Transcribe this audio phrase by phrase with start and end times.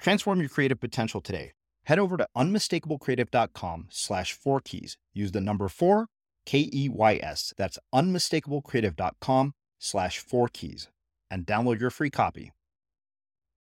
[0.00, 1.52] Transform your creative potential today.
[1.84, 4.96] Head over to unmistakablecreative.com slash four keys.
[5.12, 6.06] Use the number four,
[6.46, 7.52] K E Y S.
[7.56, 10.88] That's unmistakablecreative.com slash four keys
[11.30, 12.52] and download your free copy.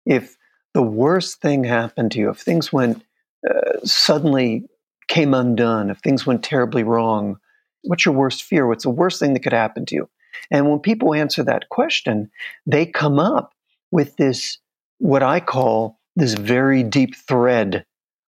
[0.04, 0.36] If
[0.74, 3.04] the worst thing happened to you, if things went
[3.48, 4.64] uh, suddenly
[5.08, 7.38] came undone, if things went terribly wrong,
[7.82, 8.66] what's your worst fear?
[8.66, 10.08] What's the worst thing that could happen to you?
[10.50, 12.30] And when people answer that question,
[12.66, 13.52] they come up
[13.90, 14.58] with this,
[14.98, 17.84] what I call this very deep thread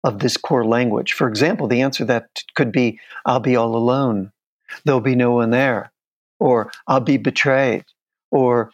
[0.04, 1.14] of this core language.
[1.14, 4.32] For example, the answer that could be, I'll be all alone.
[4.84, 5.92] There'll be no one there.
[6.40, 7.86] Or I'll be betrayed.
[8.32, 8.72] Or,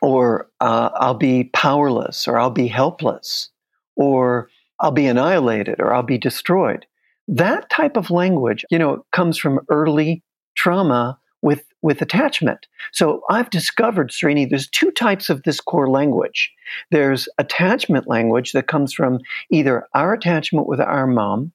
[0.00, 2.26] or uh, I'll be powerless.
[2.26, 3.50] Or I'll be helpless.
[3.96, 4.48] Or
[4.80, 5.80] I'll be annihilated.
[5.80, 6.86] Or I'll be destroyed.
[7.28, 10.22] That type of language, you know, comes from early
[10.56, 12.66] trauma with with attachment.
[12.92, 16.52] So I've discovered, Srini, there's two types of this core language.
[16.90, 21.52] There's attachment language that comes from either our attachment with our mom,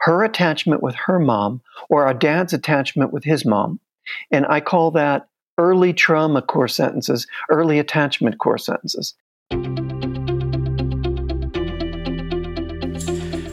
[0.00, 3.80] her attachment with her mom, or our dad's attachment with his mom.
[4.30, 5.28] And I call that
[5.58, 9.14] early trauma core sentences, early attachment core sentences.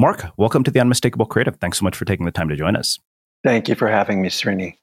[0.00, 1.54] Mark, welcome to the Unmistakable Creative.
[1.56, 2.98] Thanks so much for taking the time to join us.
[3.44, 4.78] Thank you for having me, Srini.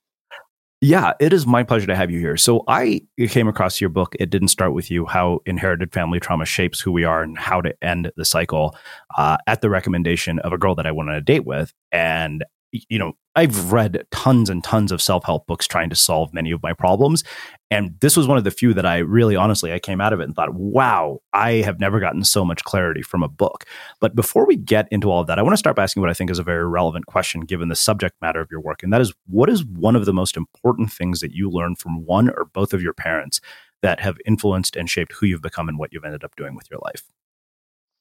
[0.80, 2.38] Yeah, it is my pleasure to have you here.
[2.38, 4.16] So I came across your book.
[4.20, 5.08] It didn't start with you.
[5.08, 8.78] How inherited family trauma shapes who we are and how to end the cycle.
[9.18, 12.46] Uh, at the recommendation of a girl that I went on a date with, and
[12.72, 16.50] you know, I've read tons and tons of self help books trying to solve many
[16.50, 17.24] of my problems.
[17.70, 20.20] And this was one of the few that I really honestly, I came out of
[20.20, 23.66] it and thought, wow, I have never gotten so much clarity from a book.
[24.00, 26.10] But before we get into all of that, I want to start by asking what
[26.10, 28.82] I think is a very relevant question given the subject matter of your work.
[28.82, 32.08] And that is, what is one of the most important things that you learned from
[32.08, 33.40] one or both of your parents
[33.84, 36.72] that have influenced and shaped who you've become and what you've ended up doing with
[36.72, 37.04] your life?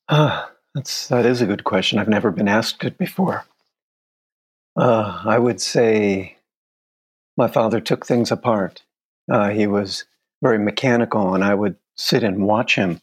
[0.09, 1.99] Ah, that's, that is a good question.
[1.99, 3.45] I've never been asked it before.
[4.77, 6.37] Uh, I would say
[7.37, 8.83] my father took things apart.
[9.31, 10.05] Uh, he was
[10.43, 13.01] very mechanical, and I would sit and watch him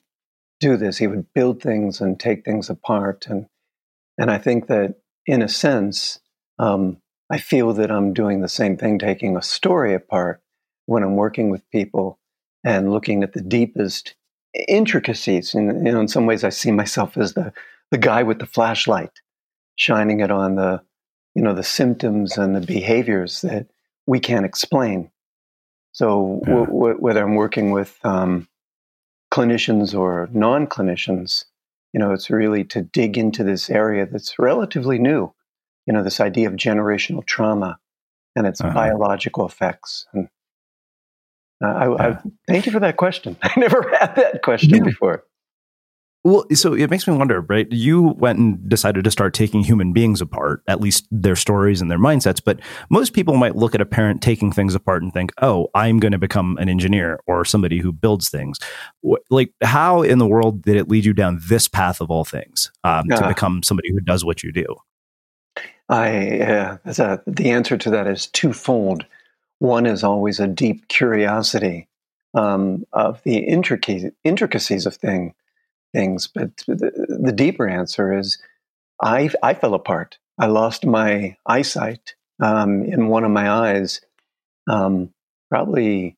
[0.60, 0.98] do this.
[0.98, 3.48] He would build things and take things apart, and
[4.18, 6.20] and I think that in a sense,
[6.60, 6.98] um,
[7.30, 10.42] I feel that I'm doing the same thing, taking a story apart
[10.86, 12.20] when I'm working with people
[12.64, 14.16] and looking at the deepest
[14.68, 15.56] intricacies.
[15.56, 17.52] And you know, in some ways, I see myself as the
[17.90, 19.22] the guy with the flashlight,
[19.76, 20.84] shining it on the
[21.36, 23.68] you know the symptoms and the behaviors that
[24.06, 25.10] we can't explain
[25.92, 26.54] so yeah.
[26.54, 28.48] w- w- whether i'm working with um,
[29.32, 31.46] clinicians or non-clinicians
[31.94, 35.34] you know it's really to dig into this area that's relatively new
[35.86, 37.78] you know this idea of generational trauma
[38.36, 38.74] and its uh-huh.
[38.74, 40.28] biological effects and
[41.64, 42.20] uh, I, yeah.
[42.20, 44.84] I, thank you for that question i never had that question yeah.
[44.84, 45.24] before
[46.24, 47.70] well, so it makes me wonder, right?
[47.70, 51.92] You went and decided to start taking human beings apart, at least their stories and
[51.92, 52.42] their mindsets.
[52.44, 56.00] But most people might look at a parent taking things apart and think, oh, I'm
[56.00, 58.58] going to become an engineer or somebody who builds things.
[59.30, 62.72] Like, how in the world did it lead you down this path of all things
[62.86, 64.66] um, uh, to become somebody who does what you do?
[65.90, 69.06] I, uh, a, the answer to that is twofold.
[69.60, 71.90] One is always a deep curiosity
[72.34, 75.34] um, of the intricacies of things
[75.94, 76.28] things.
[76.28, 78.38] But the, the deeper answer is
[79.02, 80.18] I, I fell apart.
[80.38, 84.02] I lost my eyesight um, in one of my eyes,
[84.68, 85.14] um,
[85.50, 86.18] probably,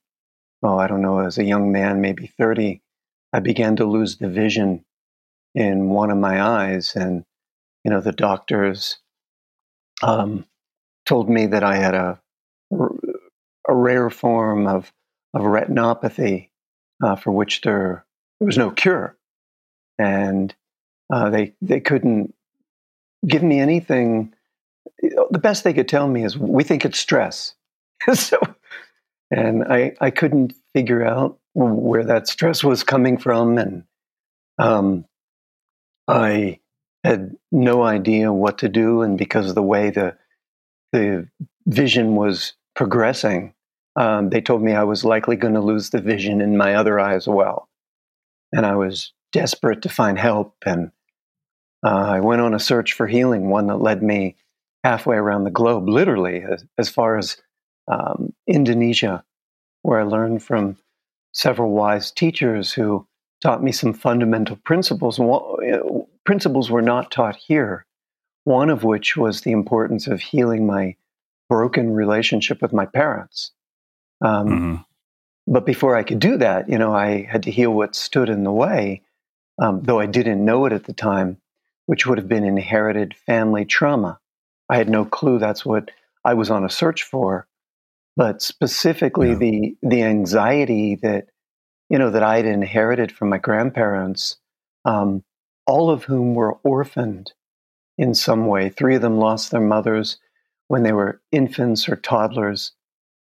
[0.64, 2.82] oh, I don't know, as a young man, maybe 30.
[3.34, 4.86] I began to lose the vision
[5.54, 6.96] in one of my eyes.
[6.96, 7.26] And,
[7.84, 8.98] you know, the doctors
[10.02, 10.46] um,
[11.06, 12.20] told me that I had a,
[12.72, 14.92] a rare form of,
[15.34, 16.50] of retinopathy
[17.04, 18.06] uh, for which there,
[18.40, 19.18] there was no cure
[19.98, 20.54] and
[21.12, 22.34] uh, they they couldn't
[23.26, 24.34] give me anything.
[25.02, 27.56] The best they could tell me is, "We think it's stress."
[28.14, 28.40] so,
[29.32, 33.84] and I I couldn't figure out where that stress was coming from, and
[34.58, 35.06] um,
[36.08, 36.60] I
[37.04, 39.02] had no idea what to do.
[39.02, 40.18] And because of the way the
[40.92, 41.28] the
[41.68, 43.54] vision was progressing,
[43.96, 47.00] um, they told me I was likely going to lose the vision in my other
[47.00, 47.70] eye as well.
[48.52, 50.56] And I was desperate to find help.
[50.66, 50.92] And
[51.86, 54.38] uh, I went on a search for healing, one that led me
[54.86, 57.36] halfway around the globe, literally, as, as far as
[57.90, 59.26] um, Indonesia,
[59.82, 60.78] where I learned from
[61.34, 63.06] several wise teachers who
[63.42, 65.20] taught me some fundamental principles.
[66.24, 67.86] Principles were not taught here,
[68.46, 70.96] one of which was the importance of healing my
[71.50, 73.52] broken relationship with my parents.
[74.22, 74.76] Um, mm-hmm.
[75.46, 78.46] But before I could do that, you know, I had to heal what stood in
[78.46, 79.02] the way
[79.60, 81.38] um, though I didn't know it at the time,
[81.86, 84.20] which would have been inherited family trauma.
[84.70, 85.92] I had no clue that's what
[86.24, 87.48] I was on a search for,
[88.16, 89.36] but specifically yeah.
[89.36, 91.28] the the anxiety that
[91.90, 94.38] you know that I had inherited from my grandparents,
[94.86, 95.24] um,
[95.68, 97.34] all of whom were orphaned
[97.98, 98.70] in some way.
[98.70, 100.18] Three of them lost their mothers
[100.68, 102.72] when they were infants or toddlers,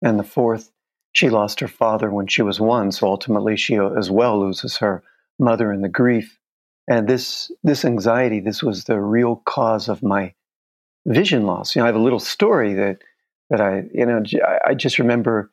[0.01, 0.71] and the fourth
[1.13, 5.03] she lost her father when she was one, so ultimately she as well loses her
[5.39, 6.39] mother and the grief.
[6.89, 10.35] And this this anxiety, this was the real cause of my
[11.07, 11.75] vision loss.
[11.75, 12.99] You know, I have a little story that
[13.51, 14.23] that I, you know,
[14.67, 15.51] I just remember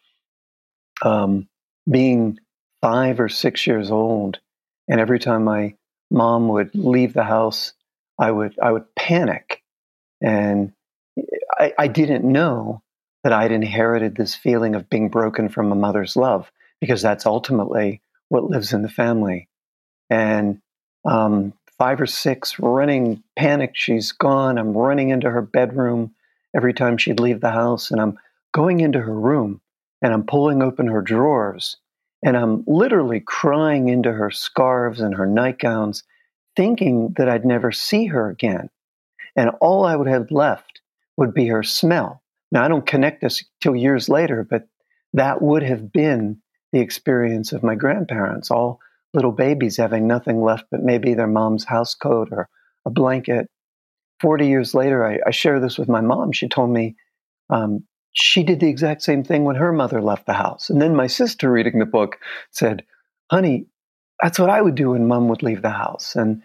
[1.03, 1.47] um,
[1.89, 2.39] being
[2.81, 4.39] five or six years old,
[4.87, 5.75] and every time my
[6.09, 7.73] mom would leave the house,
[8.19, 9.63] I would I would panic,
[10.21, 10.73] and
[11.57, 12.81] I, I didn't know
[13.23, 18.01] that I'd inherited this feeling of being broken from a mother's love because that's ultimately
[18.29, 19.47] what lives in the family.
[20.11, 20.61] And
[21.05, 24.57] um, five or six, running panic, she's gone.
[24.57, 26.13] I'm running into her bedroom
[26.53, 28.19] every time she'd leave the house, and I'm
[28.53, 29.61] going into her room
[30.01, 31.77] and I'm pulling open her drawers
[32.23, 36.03] and I'm literally crying into her scarves and her nightgowns,
[36.55, 38.69] thinking that I'd never see her again.
[39.35, 40.81] And all I would have left
[41.15, 42.21] would be her smell.
[42.51, 44.67] Now, I don't connect this till years later, but
[45.13, 46.41] that would have been
[46.73, 48.79] the experience of my grandparents, all
[49.13, 52.49] little babies having nothing left but maybe their mom's house coat or
[52.85, 53.47] a blanket.
[54.21, 56.31] 40 years later, I, I share this with my mom.
[56.31, 56.95] She told me
[57.49, 60.69] um, she did the exact same thing when her mother left the house.
[60.69, 62.17] And then my sister, reading the book,
[62.51, 62.83] said,
[63.31, 63.67] Honey,
[64.21, 66.15] that's what I would do when mom would leave the house.
[66.15, 66.43] And,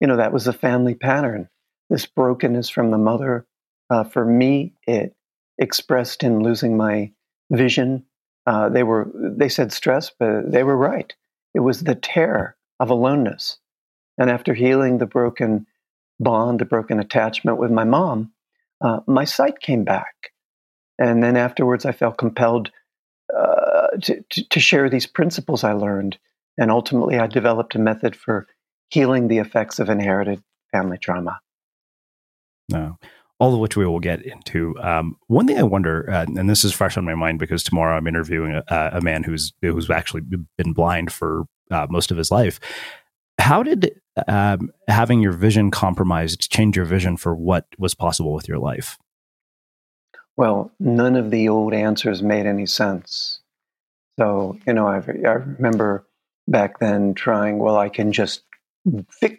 [0.00, 1.48] you know, that was a family pattern.
[1.90, 3.46] This brokenness from the mother,
[3.90, 5.14] uh, for me, it
[5.58, 7.12] expressed in losing my
[7.50, 8.04] vision.
[8.46, 11.14] Uh, they were, they said stress, but they were right.
[11.56, 13.56] It was the terror of aloneness.
[14.18, 15.66] And after healing the broken
[16.20, 18.32] bond, the broken attachment with my mom,
[18.82, 20.32] uh, my sight came back.
[20.98, 22.70] And then afterwards, I felt compelled
[23.34, 26.18] uh, to, to, to share these principles I learned.
[26.58, 28.46] And ultimately, I developed a method for
[28.90, 31.40] healing the effects of inherited family trauma.
[32.68, 32.98] No,
[33.38, 34.78] all of which we will get into.
[34.80, 37.96] Um, one thing I wonder, uh, and this is fresh on my mind because tomorrow
[37.96, 40.22] I'm interviewing a, a man who's who's actually
[40.56, 42.58] been blind for uh, most of his life.
[43.38, 48.48] How did um, having your vision compromised change your vision for what was possible with
[48.48, 48.98] your life?
[50.36, 53.40] Well, none of the old answers made any sense.
[54.18, 56.06] So, you know, I, I remember
[56.48, 58.45] back then trying, well, I can just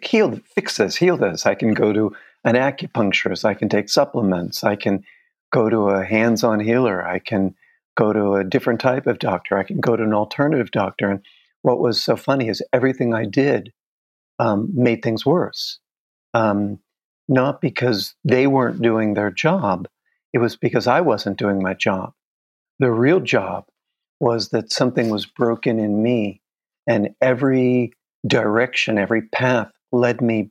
[0.02, 1.46] heal, fix this, heal this.
[1.46, 2.14] I can go to
[2.44, 3.44] an acupuncturist.
[3.44, 4.64] I can take supplements.
[4.64, 5.04] I can
[5.52, 7.06] go to a hands on healer.
[7.06, 7.54] I can
[7.96, 9.58] go to a different type of doctor.
[9.58, 11.10] I can go to an alternative doctor.
[11.10, 11.20] And
[11.62, 13.72] what was so funny is everything I did
[14.38, 15.78] um, made things worse.
[16.34, 16.78] Um,
[17.28, 19.88] not because they weren't doing their job,
[20.32, 22.12] it was because I wasn't doing my job.
[22.78, 23.66] The real job
[24.20, 26.40] was that something was broken in me,
[26.86, 27.92] and every
[28.28, 30.50] direction, every path led me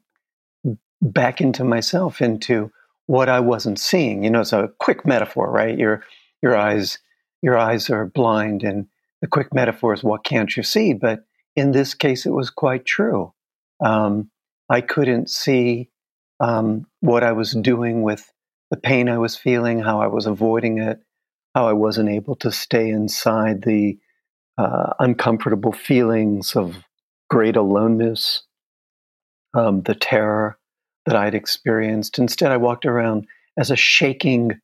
[1.01, 2.71] back into myself, into
[3.05, 4.23] what I wasn't seeing.
[4.23, 5.77] You know, it's a quick metaphor, right?
[5.77, 6.03] Your
[6.41, 6.99] your eyes
[7.41, 8.87] your eyes are blind, and
[9.21, 10.93] the quick metaphor is what can't you see?
[10.93, 13.33] But in this case, it was quite true.
[13.83, 14.29] Um,
[14.69, 15.89] I couldn't see
[16.39, 18.31] um, what I was doing with
[18.69, 20.99] the pain I was feeling, how I was avoiding it,
[21.55, 23.97] how I wasn't able to stay inside the
[24.57, 26.83] uh, uncomfortable feelings of
[27.29, 28.43] great aloneness,
[29.53, 30.57] um, the terror
[31.05, 32.19] that I'd experienced.
[32.19, 34.59] Instead, I walked around as a shaking,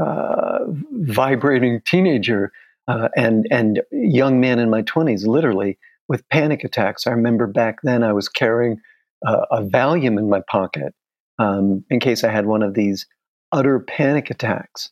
[0.00, 0.58] uh,
[0.92, 2.52] vibrating teenager
[2.86, 7.06] uh, and and young man in my twenties, literally with panic attacks.
[7.06, 8.80] I remember back then I was carrying
[9.26, 10.94] uh, a Valium in my pocket
[11.38, 13.06] um, in case I had one of these
[13.52, 14.90] utter panic attacks.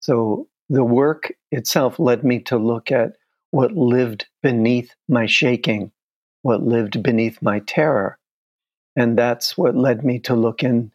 [0.00, 3.12] So the work itself led me to look at
[3.50, 5.90] what lived beneath my shaking,
[6.48, 8.18] what lived beneath my terror.
[8.96, 10.90] And that's what led me to look in,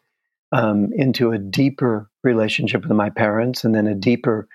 [0.51, 4.47] um, into a deeper relationship with my parents and then a deeper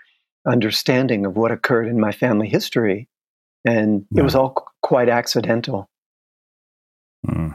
[0.45, 3.09] understanding of what occurred in my family history.
[3.65, 4.21] And yeah.
[4.21, 5.89] it was all qu- quite accidental.
[7.25, 7.55] Mm.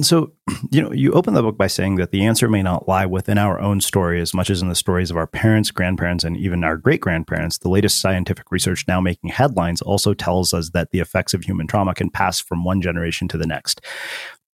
[0.00, 0.32] So,
[0.70, 3.38] you know, you open the book by saying that the answer may not lie within
[3.38, 6.64] our own story as much as in the stories of our parents, grandparents, and even
[6.64, 7.58] our great grandparents.
[7.58, 11.66] The latest scientific research now making headlines also tells us that the effects of human
[11.66, 13.80] trauma can pass from one generation to the next.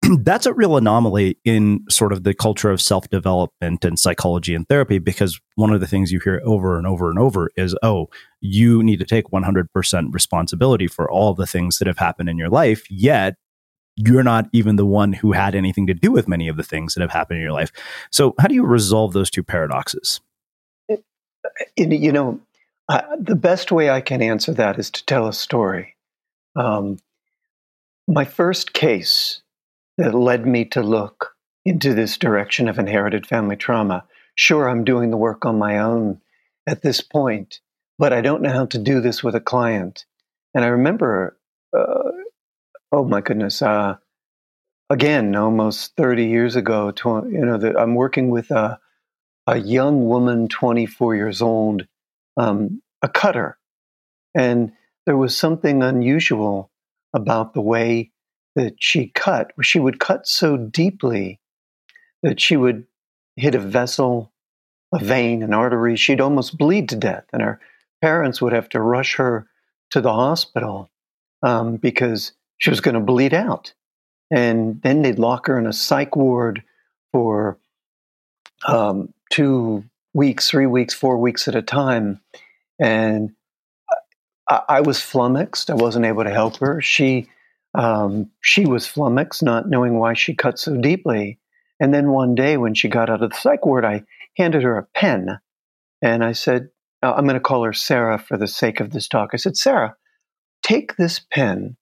[0.23, 4.69] That's a real anomaly in sort of the culture of self development and psychology and
[4.69, 8.09] therapy because one of the things you hear over and over and over is, oh,
[8.41, 12.51] you need to take 100% responsibility for all the things that have happened in your
[12.51, 12.91] life.
[12.91, 13.37] Yet,
[13.97, 16.95] you're not even the one who had anything to do with many of the things
[16.95, 17.71] that have happened in your life.
[18.11, 20.21] So, how do you resolve those two paradoxes?
[21.77, 22.41] You know,
[23.19, 25.95] the best way I can answer that is to tell a story.
[26.57, 26.99] Um,
[28.07, 29.43] my first case
[29.99, 31.35] that led me to look
[31.65, 34.05] into this direction of inherited family trauma.
[34.35, 36.21] Sure, I'm doing the work on my own
[36.67, 37.61] at this point,
[37.99, 40.05] but I don't know how to do this with a client.
[40.55, 41.39] And I remember,
[41.77, 42.11] uh,
[42.95, 43.97] oh my goodness, uh,
[44.89, 48.79] again, almost 30 years ago, tw- you know, the, I'm working with a,
[49.49, 51.89] a young woman, 24 years old,
[52.37, 53.59] um, a cutter.
[54.37, 54.73] And
[55.07, 56.71] there was something unusual
[57.13, 58.13] about the way
[58.55, 59.51] that she cut.
[59.61, 61.41] She would cut so deeply
[62.23, 62.87] that she would
[63.35, 64.33] hit a vessel,
[64.95, 65.97] a vein, an artery.
[65.97, 67.25] She'd almost bleed to death.
[67.33, 67.59] And her
[68.01, 69.49] parents would have to rush her
[69.91, 70.91] to the hospital
[71.43, 72.33] um, because
[72.65, 73.75] she was going to bleed out.
[74.31, 76.63] And then they'd lock her in a psych ward
[77.13, 77.59] for
[78.67, 82.23] um, two weeks, three weeks, four weeks at a time.
[82.81, 83.33] And
[84.49, 85.69] I, I was flummoxed.
[85.69, 86.81] I wasn't able to help her.
[86.81, 87.29] She
[87.75, 91.39] um, she was flummoxed, not knowing why she cut so deeply.
[91.81, 94.05] And then one day, when she got out of the psych ward, I
[94.39, 95.39] handed her a pen,
[96.01, 96.71] and I said,
[97.03, 99.97] "I'm going to call her Sarah for the sake of this talk." I said, "Sarah,
[100.63, 101.77] take this pen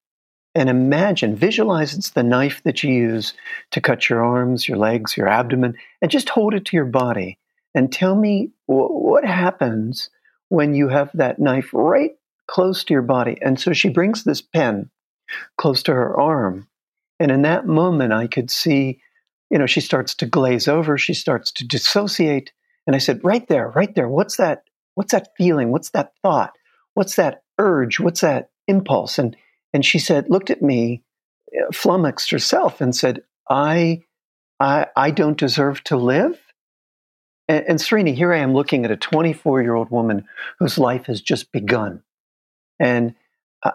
[0.55, 3.33] and imagine, visualize it's the knife that you use
[3.71, 7.39] to cut your arms, your legs, your abdomen, and just hold it to your body
[7.75, 10.11] and tell me what happens
[10.49, 12.13] when you have that knife right
[12.47, 13.39] close to your body.
[13.41, 14.91] And so she brings this pen
[15.57, 16.69] close to her arm.
[17.19, 19.01] And in that moment, I could see,
[19.49, 22.53] you know, she starts to glaze over, she starts to dissociate.
[22.87, 24.65] And I said, right there, right there, what's that?
[24.95, 25.71] What's that feeling?
[25.71, 26.53] What's that thought?
[26.93, 27.99] What's that urge?
[27.99, 29.19] What's that impulse?
[29.19, 29.35] And
[29.73, 31.03] and she said, looked at me,
[31.57, 34.03] uh, flummoxed herself, and said, I,
[34.61, 36.39] I, I don't deserve to live.
[37.49, 40.27] And, and Srini, here I am looking at a 24 year old woman
[40.59, 42.03] whose life has just begun.
[42.79, 43.15] And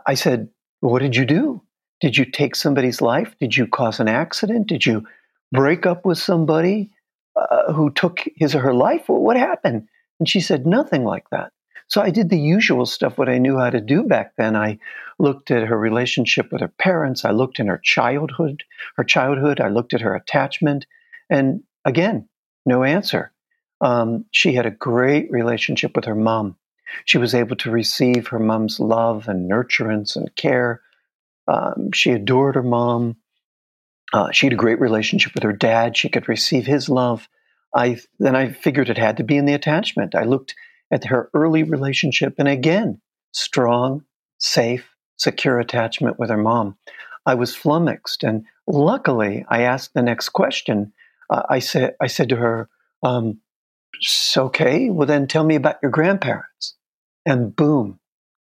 [0.05, 0.49] I said,
[0.81, 1.61] What did you do?
[1.99, 3.35] Did you take somebody's life?
[3.39, 4.67] Did you cause an accident?
[4.67, 5.05] Did you
[5.51, 6.91] break up with somebody
[7.35, 9.03] uh, who took his or her life?
[9.07, 9.87] What happened?
[10.19, 11.51] And she said, Nothing like that.
[11.87, 14.55] So I did the usual stuff, what I knew how to do back then.
[14.55, 14.79] I
[15.19, 17.23] looked at her relationship with her parents.
[17.23, 18.63] I looked in her childhood,
[18.97, 19.61] her childhood.
[19.61, 20.85] I looked at her attachment.
[21.29, 22.27] And again,
[22.65, 23.31] no answer.
[23.79, 26.57] Um, she had a great relationship with her mom.
[27.05, 30.81] She was able to receive her mom's love and nurturance and care.
[31.47, 33.17] Um, she adored her mom.
[34.13, 35.95] Uh, she had a great relationship with her dad.
[35.95, 37.27] She could receive his love.
[37.75, 40.15] I then I figured it had to be in the attachment.
[40.15, 40.55] I looked
[40.91, 42.35] at her early relationship.
[42.37, 44.03] And again, strong,
[44.39, 46.77] safe, secure attachment with her mom.
[47.25, 48.23] I was flummoxed.
[48.23, 50.93] And luckily, I asked the next question.
[51.29, 52.69] Uh, I, said, I said to her,
[53.03, 53.39] um,
[54.35, 56.75] okay, well, then tell me about your grandparents.
[57.25, 57.99] And boom,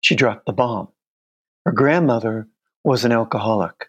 [0.02, 0.90] she dropped the bomb.
[1.66, 2.50] Her grandmother
[2.84, 3.88] was an alcoholic,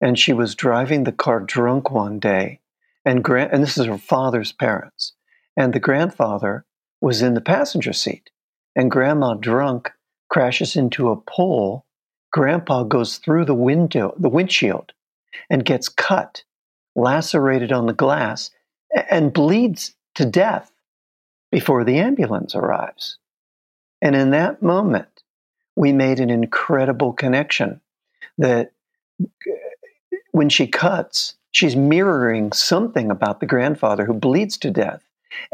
[0.00, 2.60] and she was driving the car drunk one day.
[3.04, 5.14] And, grand, and this is her father's parents.
[5.56, 6.65] And the grandfather
[7.00, 8.30] was in the passenger seat.
[8.74, 9.92] And grandma, drunk,
[10.28, 11.84] crashes into a pole.
[12.32, 14.92] Grandpa goes through the window, the windshield,
[15.48, 16.42] and gets cut,
[16.94, 18.50] lacerated on the glass,
[19.10, 20.70] and bleeds to death
[21.50, 23.18] before the ambulance arrives.
[24.02, 25.22] And in that moment,
[25.74, 27.80] we made an incredible connection
[28.38, 28.72] that
[29.22, 29.26] uh,
[30.32, 35.02] when she cuts, she's mirroring something about the grandfather who bleeds to death.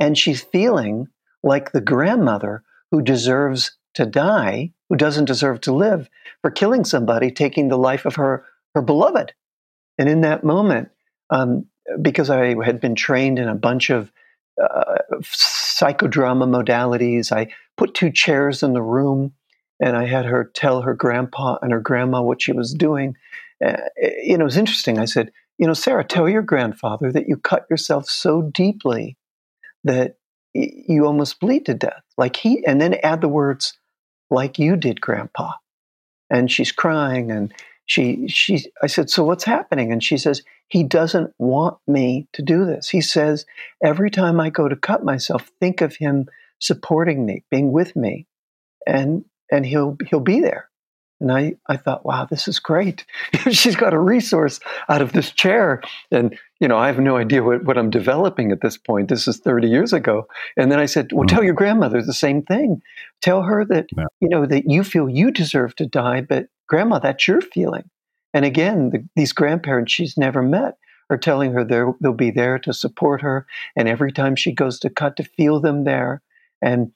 [0.01, 1.09] And she's feeling
[1.43, 6.09] like the grandmother who deserves to die, who doesn't deserve to live,
[6.41, 9.33] for killing somebody, taking the life of her, her beloved.
[9.99, 10.91] And in that moment,
[11.31, 11.67] um,
[12.01, 14.13] because I had been trained in a bunch of
[14.63, 19.33] uh, psychodrama modalities, I put two chairs in the room
[19.81, 23.17] and I had her tell her grandpa and her grandma what she was doing.
[23.65, 23.77] Uh,
[24.23, 24.99] you know, it was interesting.
[24.99, 29.17] I said, you know, Sarah, tell your grandfather that you cut yourself so deeply
[29.85, 30.17] that
[30.55, 32.03] you almost bleed to death.
[32.17, 33.79] Like he, and then add the words,
[34.31, 35.53] like you did, Grandpa.
[36.31, 37.53] And she's crying, and
[37.87, 39.93] she, she, I said, so what's happening?
[39.93, 42.89] And she says, he doesn't want me to do this.
[42.89, 43.45] He says,
[43.85, 46.27] every time I go to cut myself, think of him
[46.59, 48.27] supporting me, being with me,
[48.87, 50.71] and and he'll he'll be there.
[51.23, 53.07] And I, I thought, wow, this is great.
[53.51, 54.59] She's got a resource
[54.89, 55.81] out of this chair.
[56.11, 59.09] And, you know, I have no idea what, what I'm developing at this point.
[59.09, 60.27] This is 30 years ago.
[60.57, 61.35] And then I said, well, mm-hmm.
[61.35, 62.83] tell your grandmother the same thing.
[63.21, 64.07] Tell her that, yeah.
[64.21, 67.89] you know, that you feel you deserve to die, but grandma, that's your feeling.
[68.35, 70.77] And again, the, these grandparents she's never met
[71.09, 73.47] are telling her they'll be there to support her.
[73.77, 76.21] And every time she goes to cut, to feel them there.
[76.61, 76.91] And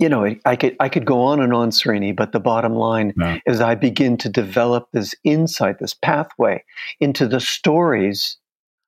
[0.00, 3.12] you know, I could I could go on and on, Srini, but the bottom line
[3.46, 6.64] is I begin to develop this insight, this pathway
[6.98, 8.38] into the stories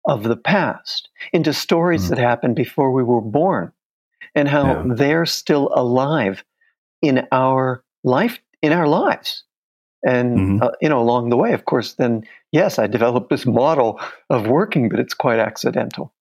[0.06, 2.08] of the past, into stories mm.
[2.08, 3.72] that happened before we were born,
[4.34, 4.94] and how yeah.
[4.96, 6.42] they're still alive.
[7.02, 9.44] in our life in our lives.
[10.06, 10.62] And Mhm.
[10.62, 12.22] uh, you know, along the way, of course, then
[12.52, 16.12] yes, I developed this model of working, but it's quite accidental.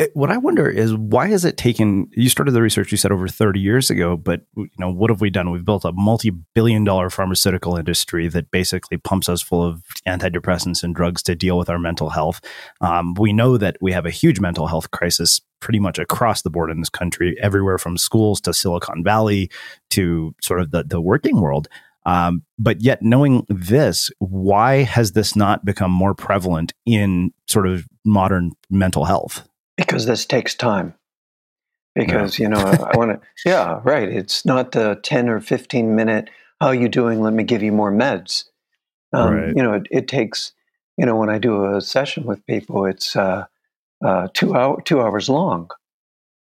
[0.00, 2.08] It- what I wonder is why has it taken?
[2.12, 5.20] You started the research you said over 30 years ago, but you know what have
[5.20, 5.50] we done?
[5.50, 11.22] We've built a multi-billion-dollar pharmaceutical industry that basically pumps us full of antidepressants and drugs
[11.24, 12.40] to deal with our mental health.
[12.80, 16.50] Um, we know that we have a huge mental health crisis pretty much across the
[16.50, 19.50] board in this country, everywhere from schools to Silicon Valley
[19.90, 21.68] to sort of the the working world.
[22.06, 27.86] Um, but yet, knowing this, why has this not become more prevalent in sort of
[28.06, 29.46] modern mental health?
[29.80, 30.94] Because this takes time.
[31.94, 33.20] Because you know, I want to.
[33.44, 34.08] Yeah, right.
[34.08, 36.30] It's not the ten or fifteen minute.
[36.60, 37.20] How are you doing?
[37.20, 38.44] Let me give you more meds.
[39.12, 39.52] Um, Right.
[39.56, 40.52] You know, it, it takes.
[40.96, 43.46] You know, when I do a session with people, it's uh,
[44.04, 45.70] uh, two hour two hours long.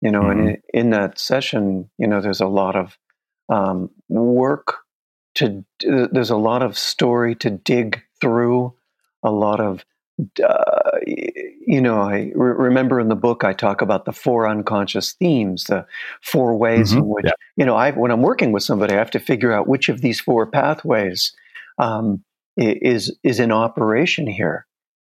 [0.01, 2.97] You know, and in, in that session, you know, there's a lot of
[3.49, 4.77] um, work
[5.35, 5.65] to.
[5.81, 8.73] There's a lot of story to dig through.
[9.23, 9.85] A lot of
[10.43, 10.99] uh,
[11.73, 15.63] you know, I re- remember in the book I talk about the four unconscious themes,
[15.65, 15.85] the
[16.21, 17.07] four ways in Mhm.
[17.15, 17.31] which Yeah.
[17.57, 20.01] you know, I when I'm working with somebody, I have to figure out which of
[20.01, 21.33] these four pathways
[21.79, 22.23] um,
[22.57, 24.65] is is in operation here.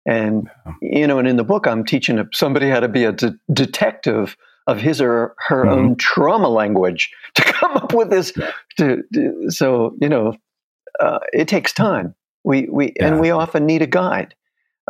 [0.05, 0.73] And Yeah.
[1.01, 4.37] you know, and in the book, I'm teaching somebody how to be a de- detective
[4.67, 5.71] of his or her Mhm.
[5.71, 8.31] own trauma language to come up with this.
[8.77, 10.33] To, to- so you know,
[10.99, 12.13] uh, it takes time.
[12.43, 14.35] We we and we often need a guide.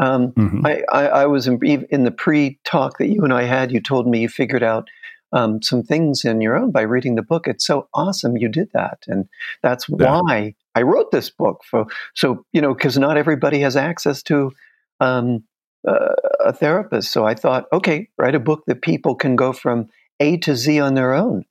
[0.01, 0.65] Um, Mhm.
[0.65, 3.71] I, I, I was in, in the pre-talk that you and I had.
[3.71, 4.89] You told me you figured out
[5.31, 7.47] um, some things in your own by reading the book.
[7.47, 9.29] It's so awesome you did that, and
[9.61, 10.19] that's Yeah.
[10.19, 11.63] why I wrote this book.
[11.63, 11.85] For
[12.15, 14.51] so you know, because not everybody has access to
[14.99, 15.43] um,
[15.87, 17.11] uh, a therapist.
[17.11, 19.87] So I thought, okay, write a book that people can go from
[20.19, 21.45] A to Z on their own,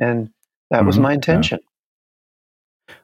[0.00, 0.30] and
[0.70, 1.02] that was Mhm.
[1.02, 1.60] my intention.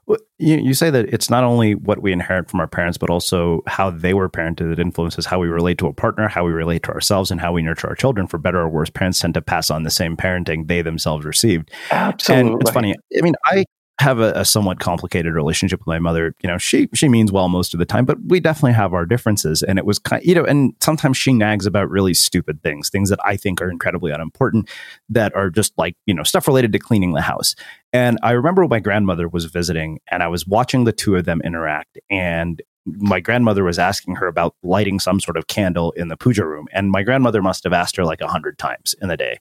[0.06, 3.10] Well, You, you say that it's not only what we inherit from our parents, but
[3.10, 6.52] also how they were parented that influences how we relate to a partner, how we
[6.52, 8.26] relate to ourselves, and how we nurture our children.
[8.26, 11.70] For better or worse, parents tend to pass on the same parenting they themselves received.
[11.90, 12.94] Absolutely, And it's funny.
[13.16, 13.64] I mean, I
[14.00, 16.34] have a, a somewhat complicated relationship with my mother.
[16.42, 19.06] You know, she she means well most of the time, but we definitely have our
[19.06, 19.62] differences.
[19.62, 23.08] And it was kind, you know, and sometimes she nags about really stupid things, things
[23.10, 24.68] that I think are incredibly unimportant,
[25.08, 27.54] that are just like you know stuff related to cleaning the house.
[27.92, 31.40] And I remember my grandmother was visiting, and I was watching the two of them
[31.44, 36.16] interact, and my grandmother was asking her about lighting some sort of candle in the
[36.16, 39.16] puja room, and my grandmother must have asked her like a hundred times in the
[39.16, 39.38] day.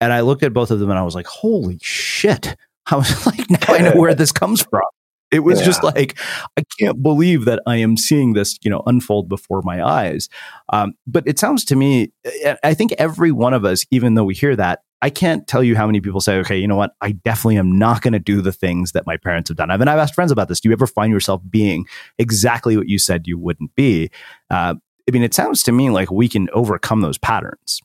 [0.00, 2.56] And I looked at both of them, and I was like, "Holy shit!"
[2.90, 4.82] I was like, "Now I know where this comes from."
[5.30, 6.18] It was just like,
[6.56, 10.30] I can't believe that I am seeing this, you know, unfold before my eyes.
[10.72, 14.24] Um, but it sounds to me, I- I think every one of us, even though
[14.24, 16.92] we hear that, I can't tell you how many people say, okay, you know what?
[17.02, 19.70] I definitely am not going to do the things that my parents have done.
[19.70, 20.60] I've, and I've asked friends about this.
[20.60, 21.84] Do you ever find yourself being
[22.18, 24.10] exactly what you said you wouldn't be?
[24.50, 27.82] Uh, I mean, it sounds to me like we can overcome those patterns.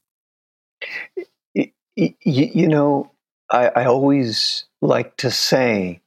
[1.56, 3.12] Y- y- you know,
[3.52, 6.02] I, I always like to say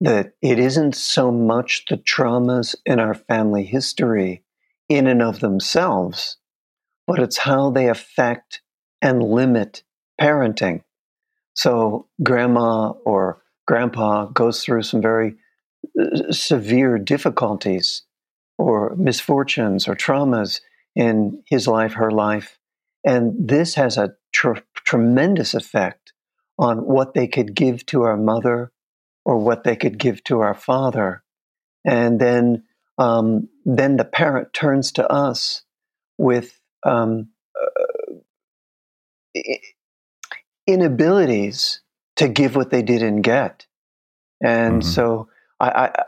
[0.00, 4.42] that it isn't so much the traumas in our family history
[4.88, 6.38] in and of themselves,
[7.06, 8.62] but it's how they affect
[9.00, 9.82] and limit
[10.20, 10.82] parenting.
[11.54, 15.36] So, grandma or grandpa goes through some very
[16.00, 18.02] uh, severe difficulties
[18.58, 20.60] or misfortunes or traumas
[20.96, 22.58] in his life, her life.
[23.04, 26.03] And this has a tr- tremendous effect
[26.58, 28.72] on what they could give to our mother
[29.24, 31.22] or what they could give to our father.
[31.84, 32.64] And then,
[32.98, 35.62] um, then the parent turns to us
[36.18, 37.28] with um,
[39.36, 39.40] uh,
[40.66, 41.80] inabilities
[42.16, 43.66] to give what they didn't get.
[44.42, 44.84] And Mhm.
[44.84, 45.28] so
[45.60, 46.04] I, I,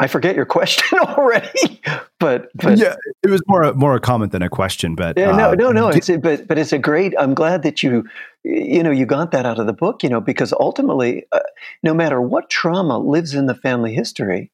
[0.00, 1.80] I forget your question already,
[2.18, 4.94] but, but yeah, it was more a, more a comment than a question.
[4.94, 5.88] But yeah, no, uh, no, no.
[5.88, 7.12] It's but but it's a great.
[7.18, 8.04] I'm glad that you,
[8.42, 10.02] you know, you got that out of the book.
[10.02, 11.40] You know, because ultimately, uh,
[11.82, 14.50] no matter what trauma lives in the family history,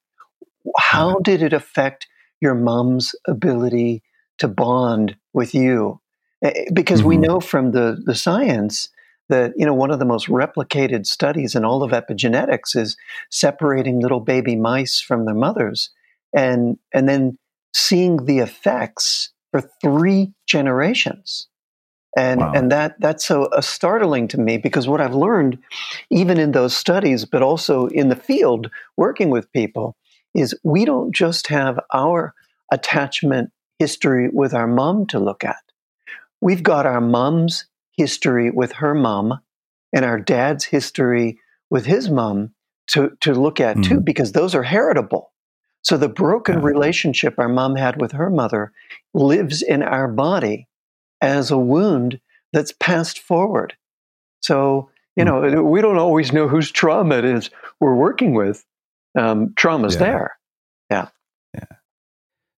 [0.77, 2.09] how did it affect
[2.41, 4.03] your mom's ability
[4.39, 6.01] to bond with you?
[6.75, 7.21] Because we Mhm.
[7.21, 8.89] know from the the science
[9.29, 12.97] that you know one of the most replicated studies in all of epigenetics is
[13.31, 15.91] separating little baby mice from their mothers,
[16.35, 17.39] and and then
[17.75, 21.49] seeing the effects for three generations
[22.17, 22.53] and Wow.
[22.55, 25.59] and that that's so uh, startling to me because what I've learned,
[26.11, 29.97] even in those studies, but also in the field working with people,
[30.35, 32.35] is we don't just have our
[32.73, 35.63] attachment history with our mom to look at.
[36.41, 39.41] We've got our mom's history with her mom,
[39.93, 41.39] and our dad's history
[41.71, 42.53] with his mom
[42.89, 44.05] to, to look at too, Mhm.
[44.05, 45.33] because those are heritable.
[45.83, 46.65] So the broken Yeah.
[46.67, 48.73] relationship our mom had with her mother
[49.15, 50.69] lives in our body
[51.21, 52.21] as a wound
[52.53, 53.75] that's passed forward.
[54.41, 55.51] So, you Hmm.
[55.55, 58.65] know, we don't always know whose trauma it is we're working with.
[59.19, 60.37] Um, trauma's there.
[60.91, 61.03] Yeah.
[61.03, 61.13] there.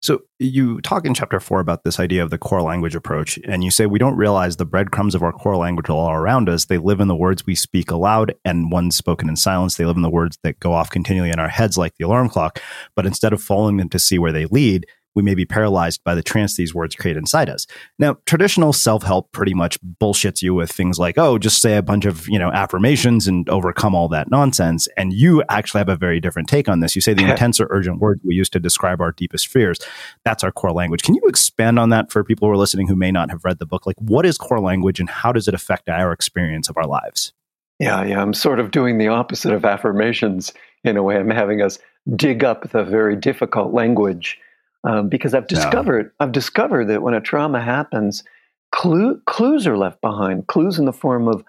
[0.01, 3.65] So you talk in chapter four about this idea of the core language approach, and
[3.65, 6.67] you say we don't realize the breadcrumbs of our core language are all around us.
[6.67, 9.75] They live in the words we speak aloud and ones spoken in silence.
[9.75, 12.29] They live in the words that go off continually in our heads like the alarm
[12.29, 12.61] clock.
[12.95, 16.15] But instead of following them to see where they lead, we may be paralyzed by
[16.15, 17.67] the trance these words create inside us.
[17.99, 22.05] Now, traditional self-help pretty much bullshits you with things like, oh, just say a bunch
[22.05, 24.87] of, you know, affirmations and overcome all that nonsense.
[24.97, 26.95] And you actually have a very different take on this.
[26.95, 29.79] You say the intense or urgent words we use to describe our deepest fears.
[30.25, 31.03] That's our core language.
[31.03, 33.59] Can you expand on that for people who are listening who may not have read
[33.59, 33.87] the book?
[33.87, 37.33] Like, what is core language and how does it affect our experience of our lives?
[37.79, 38.21] Yeah, yeah.
[38.21, 40.53] I'm sort of doing the opposite of affirmations
[40.85, 41.17] in a way.
[41.17, 41.79] I'm having us
[42.17, 44.39] dig up the very difficult language
[44.85, 45.57] um, because I've Yeah.
[45.57, 48.25] discovered I've discovered that when a trauma happens,
[48.73, 50.47] clue, clues are left behind.
[50.47, 51.45] Clues in the form of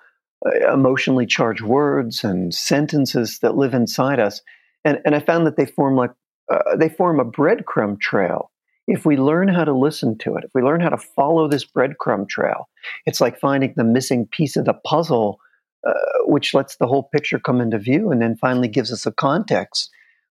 [0.45, 4.41] uh, emotionally charged words and sentences that live inside us,
[4.85, 6.11] and and I found that they form like
[6.51, 8.51] uh, they form a breadcrumb trail.
[8.87, 11.63] If we learn how to listen to it, if we learn how to follow this
[11.65, 12.67] breadcrumb trail,
[13.05, 15.39] it's like finding the missing piece of the puzzle
[15.87, 15.93] uh,
[16.25, 19.89] which lets the whole picture come into view and then finally gives us a context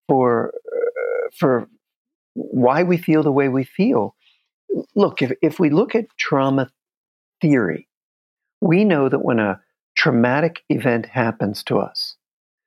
[0.08, 1.68] for uh, for
[2.34, 4.14] why we feel the way we feel.
[4.94, 6.70] Look, if, if we look at trauma
[7.40, 7.88] theory,
[8.60, 9.60] we know that when a
[9.96, 12.16] traumatic event happens to us,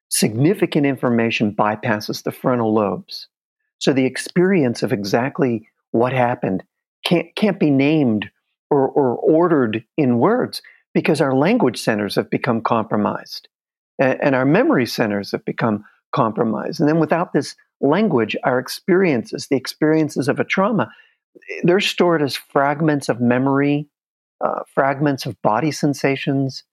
[0.10, 3.28] significant information bypasses the frontal lobes.
[3.80, 6.64] So the experience of exactly what happened
[7.06, 8.30] can't, can't be named
[8.70, 10.62] or, or ordered in words
[10.94, 13.48] because our language centers have become compromised
[14.00, 16.80] and, and our memory centers have become compromised.
[16.80, 20.90] And then without this language, our experiences, the experiences of a trauma,
[21.64, 23.88] they're stored as fragments of memory,
[24.44, 26.64] uh, fragments of body sensations,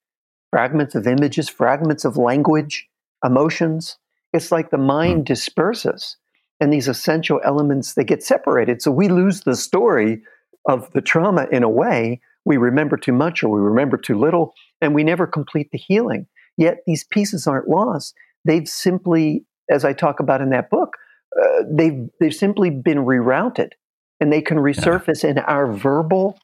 [0.51, 2.89] fragments of images, fragments of language,
[3.25, 3.99] emotions.
[4.33, 6.17] It's like the mind disperses
[6.61, 8.81] and these essential elements they get separated.
[8.81, 10.23] So we lose the story
[10.69, 12.21] of the trauma in a way.
[12.45, 16.27] We remember too much or we remember too little, and we never complete the healing.
[16.57, 18.15] Yet these pieces aren't lost.
[18.45, 20.95] They've simply, as I talk about in that book,
[21.41, 23.71] uh, they've they've simply been rerouted,
[24.21, 26.39] and they can resurface in our verbal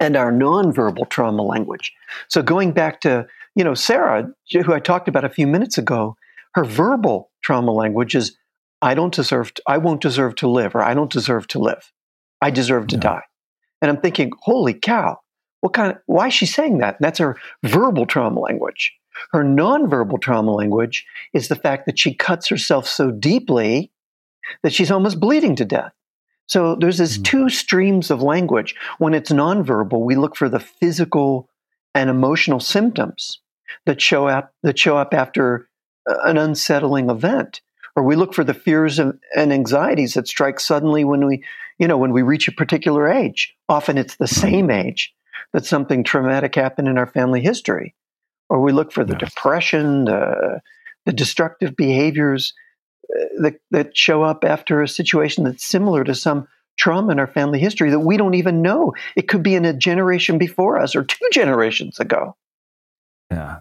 [0.00, 1.92] and our nonverbal trauma language.
[2.28, 6.16] So going back to you know Sarah, who I talked about a few minutes ago,
[6.54, 8.36] her verbal trauma language is
[8.80, 11.92] I don't deserve to, I won't deserve to live or I don't deserve to live.
[12.40, 13.00] I deserve to Yeah.
[13.00, 13.22] die.
[13.80, 15.18] And I'm thinking, holy cow,
[15.60, 16.96] what kind of why is she saying that?
[16.96, 18.92] And that's her verbal trauma language.
[19.32, 23.90] Her nonverbal trauma language is the fact that she cuts herself so deeply
[24.62, 25.92] that she's almost bleeding to death.
[26.46, 27.24] So there's these Mm.
[27.24, 28.74] two streams of language.
[28.98, 31.48] When it's nonverbal, we look for the physical
[31.94, 33.40] and emotional symptoms
[33.86, 35.68] that show up that show up after
[36.08, 37.60] uh, an unsettling event
[37.94, 41.42] or we look for the fears and, and anxieties that strike suddenly when we
[41.78, 45.14] you know when we reach a particular age often it's the same age
[45.52, 47.94] that something traumatic happened in our family history
[48.48, 49.18] or we look for the Yeah.
[49.18, 50.60] depression the,
[51.06, 52.54] the destructive behaviors
[53.14, 56.46] uh, that, that show up after a situation that's similar to some
[56.78, 59.72] trauma in our family history that we don't even know it could be in a
[59.72, 62.36] generation before us or two generations ago
[63.30, 63.58] Yeah.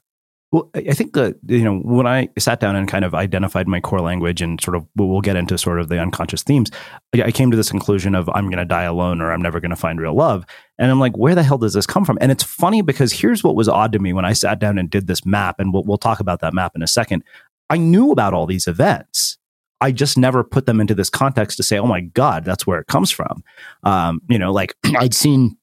[0.51, 3.79] Well, I think that, you know, when I sat down and kind of identified my
[3.79, 6.69] core language and sort of, we'll get into sort of the unconscious themes,
[7.15, 9.61] I I came to this conclusion of I'm going to die alone or I'm never
[9.61, 10.45] going to find real love.
[10.77, 12.17] And I'm like, where the hell does this come from?
[12.19, 14.89] And it's funny because here's what was odd to me when I sat down and
[14.89, 17.23] did this map, and we'll, we'll talk about that map in a second.
[17.69, 19.37] I knew about all these events.
[19.79, 22.79] I just never put them into this context to say, oh my God, that's where
[22.79, 23.43] it comes from.
[23.83, 25.57] Um, you know, like I'd seen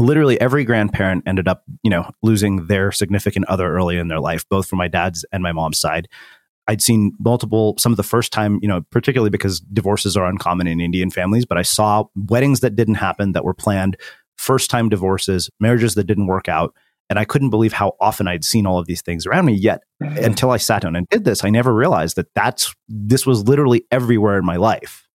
[0.00, 4.48] literally every grandparent ended up, you know, losing their significant other early in their life,
[4.48, 6.08] both from my dad's and my mom's side.
[6.68, 10.66] I'd seen multiple, some of the first time, you know, particularly because divorces are uncommon
[10.66, 13.96] in Indian families, but I saw weddings that didn't happen that were planned,
[14.38, 16.74] first time divorces, marriages that didn't work out.
[17.08, 19.54] And I couldn't believe how often I'd seen all of these things around me.
[19.54, 20.24] Yet, mm-hmm.
[20.24, 23.84] until I sat down and did this, I never realized that that's this was literally
[23.90, 25.08] everywhere in my life.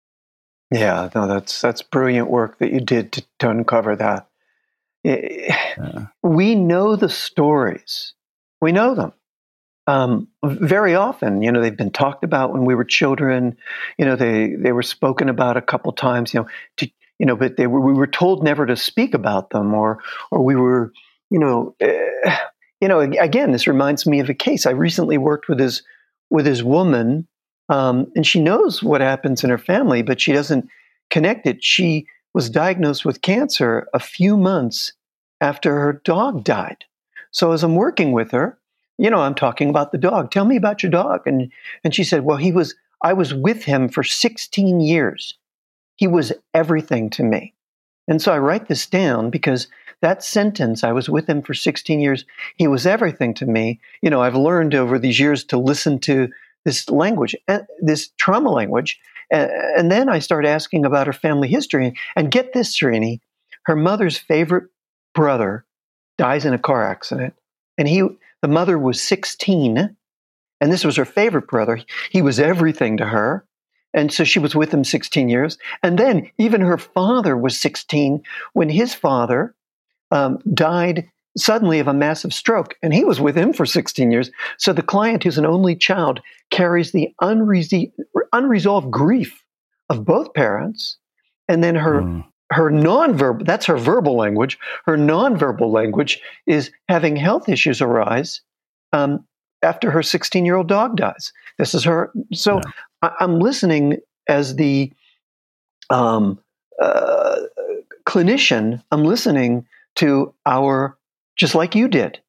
[0.72, 4.26] Yeah, no, that's that's brilliant work that you did to, to uncover that.
[5.06, 8.14] Uh, We know the stories.
[8.60, 9.12] We know them.
[9.88, 13.56] Um, very often, you know, they've been talked about when we were children.
[13.98, 16.32] You know, they they were spoken about a couple times.
[16.32, 19.50] You know, to, you know, but they were we were told never to speak about
[19.50, 19.98] them, or
[20.30, 20.92] or we were,
[21.30, 22.36] you know, eh,
[22.80, 24.66] you know, again, this reminds me of a case.
[24.66, 25.82] I recently worked with his
[26.30, 27.26] with his woman,
[27.68, 30.68] um, and she knows what happens in her family, but she doesn't
[31.10, 31.62] connect it.
[31.62, 34.92] She was diagnosed with cancer a few months
[35.40, 36.84] after her dog died.
[37.30, 38.58] So as I'm working with her,
[38.98, 40.30] you know, I'm talking about the dog.
[40.30, 41.26] Tell me about your dog.
[41.26, 41.50] And
[41.82, 45.34] and she said, Well, he was I was with him for 16 years.
[45.96, 47.54] He was everything to me.
[48.08, 49.68] And so I write this down because
[50.00, 52.24] that sentence, I was with him for 16 years,
[52.56, 53.80] he was everything to me.
[54.02, 56.28] You know, I've learned over these years to listen to
[56.64, 59.00] this language, eh, this trauma language.
[59.32, 61.94] And then I start asking about her family history.
[62.14, 63.20] And get this, Srini,
[63.64, 64.68] her mother's favorite
[65.14, 65.64] brother
[66.18, 67.34] dies in a car accident.
[67.78, 68.06] And he,
[68.42, 69.96] the mother was 16,
[70.60, 71.80] and this was her favorite brother.
[72.10, 73.46] He was everything to her.
[73.94, 75.58] And so she was with him 16 years.
[75.82, 79.54] And then even her father was 16 when his father
[80.10, 82.76] um, died suddenly of a massive stroke.
[82.82, 84.30] And he was with him for 16 years.
[84.58, 87.92] So the client, who's an only child, carries the unre-
[88.32, 89.44] unresolved grief
[89.88, 90.96] of both parents.
[91.48, 92.02] And then her.
[92.02, 92.24] Mm.
[92.50, 94.58] Her nonverbal, that's her verbal language.
[94.84, 98.42] Her nonverbal language is having health issues arise
[98.92, 99.24] um,
[99.62, 101.32] after her 16 year old dog dies.
[101.58, 102.12] This is her.
[102.34, 103.10] So yeah.
[103.18, 104.92] I, am listening as the
[105.88, 106.38] um,
[106.80, 107.36] uh,
[108.06, 109.66] clinician, I'm listening
[109.96, 110.96] to our,
[111.36, 112.20] just like you did,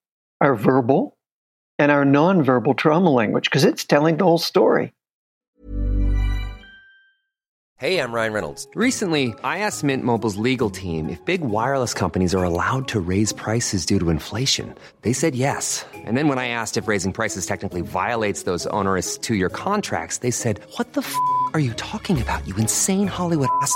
[0.42, 1.18] our verbal
[1.80, 4.94] and our nonverbal trauma language, because it's telling the whole story.
[7.84, 8.66] Hey, I'm Ryan Reynolds.
[8.76, 13.34] Recently, I asked Mint Mobile's legal team if big wireless companies are allowed to raise
[13.34, 14.74] prices due to inflation.
[15.02, 15.86] They said yes.
[15.94, 20.20] And then when I asked if raising prices technically violates those onerous two year contracts,
[20.20, 21.14] they said, What the f
[21.54, 23.76] are you talking about, you insane Hollywood ass?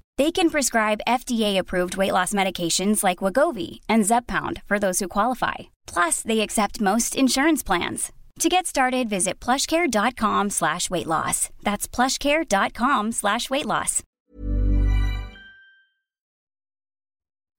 [0.21, 5.55] They can prescribe FDA-approved weight loss medications like Wegovy and Zepbound for those who qualify.
[5.87, 8.11] Plus, they accept most insurance plans.
[8.37, 11.49] To get started, visit plushcare.com slash weight loss.
[11.63, 14.03] That's plushcare.com slash weight loss.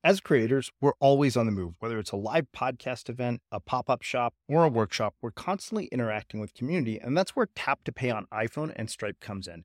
[0.05, 1.75] As creators, we're always on the move.
[1.81, 6.39] Whether it's a live podcast event, a pop-up shop, or a workshop, we're constantly interacting
[6.39, 9.65] with community, and that's where Tap to Pay on iPhone and Stripe comes in.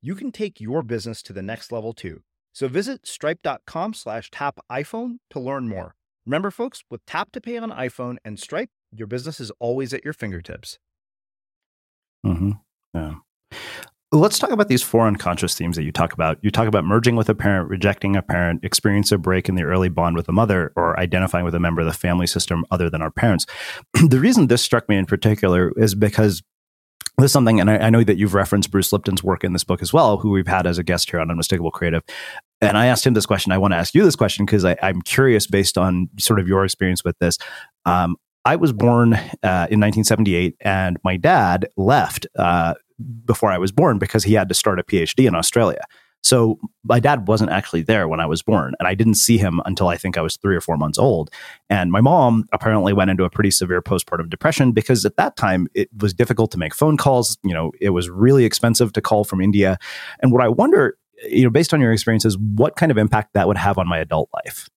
[0.00, 2.22] you can take your business to the next level too.
[2.52, 5.94] So visit stripe.com slash tap iPhone to learn more.
[6.24, 10.04] Remember, folks, with tap to pay on iPhone and Stripe, your business is always at
[10.04, 10.78] your fingertips.
[12.24, 12.52] Mm-hmm.
[12.94, 13.14] Yeah.
[14.12, 16.38] Let's talk about these four unconscious themes that you talk about.
[16.40, 19.64] You talk about merging with a parent, rejecting a parent, experience a break in the
[19.64, 22.88] early bond with a mother, or identifying with a member of the family system other
[22.88, 23.46] than our parents.
[24.08, 26.42] the reason this struck me in particular is because
[27.18, 29.64] this is something, and I, I, know that you've referenced Bruce Lipton's work in this
[29.64, 32.02] book as well, who we've had as a guest here on Unmistakable Creative.
[32.60, 33.52] And I asked him this question.
[33.52, 36.64] I want to ask you this question because I'm curious based on sort of your
[36.64, 37.38] experience with this.
[37.84, 42.74] Um, I was born uh, in 1978, and my dad left uh,
[43.24, 45.82] before I was born because he had to start a PhD in Australia.
[46.22, 49.60] So my dad wasn't actually there when I was born, and I didn't see him
[49.64, 51.30] until I think I was three or four months old.
[51.70, 55.68] And my mom apparently went into a pretty severe postpartum depression because at that time
[55.74, 57.38] it was difficult to make phone calls.
[57.44, 59.78] You know, it was really expensive to call from India.
[60.20, 60.98] And what I wonder,
[61.28, 63.98] you know, based on your experiences, what kind of impact that would have on my
[63.98, 64.68] adult life?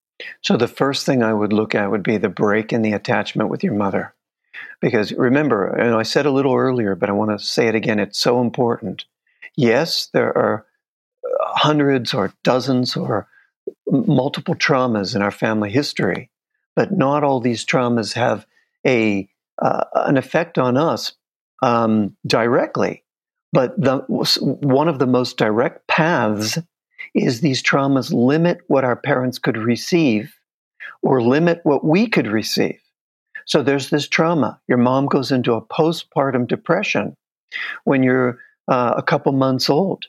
[0.41, 3.49] So the first thing I would look at would be the break in the attachment
[3.49, 4.13] with your mother.
[4.81, 7.99] Because remember, and I said a little earlier, but I want to say it again,
[7.99, 9.05] it's so important.
[9.55, 10.65] Yes, there are
[11.59, 13.27] hundreds or dozens or
[13.87, 16.29] multiple traumas in our family history,
[16.75, 18.45] but not all these traumas have
[18.87, 19.27] a
[19.61, 21.13] uh, an effect on us
[21.61, 23.03] um, directly.
[23.51, 23.97] But the,
[24.61, 26.57] one of the most direct paths
[27.13, 30.33] is these traumas limit what our parents could receive
[31.01, 32.79] or limit what we could receive.
[33.45, 34.61] So there's this trauma.
[34.67, 37.15] Your mom goes into a postpartum depression
[37.83, 38.37] when you're
[38.67, 40.05] uh, a couple months old.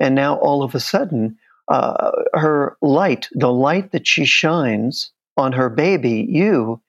[0.00, 1.38] And now all of a sudden,
[1.68, 6.80] uh, her light, the light that she shines on her baby, you,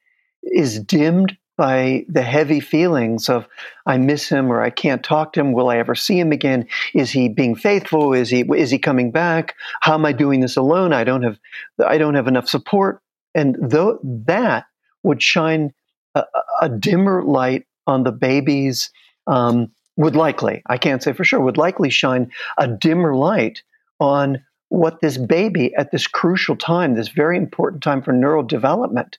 [0.44, 3.48] is dimmed by the heavy feelings of
[3.86, 5.54] I miss him or I can't talk to him.
[5.54, 6.68] Will I ever see him again?
[6.94, 8.14] Is he being faithful?
[8.14, 9.56] Is he is he coming back?
[9.82, 10.94] How am I doing this alone?
[10.94, 11.40] I don't have
[11.84, 13.02] I don't have enough support.
[13.34, 14.66] And though that
[15.02, 15.74] would shine
[16.14, 16.24] a,
[16.62, 18.92] a dimmer light on the baby's
[19.26, 23.64] um, would likely, I can't say for sure, would likely shine a dimmer light
[24.00, 29.18] on what this baby at this crucial time, this very important time for neural development,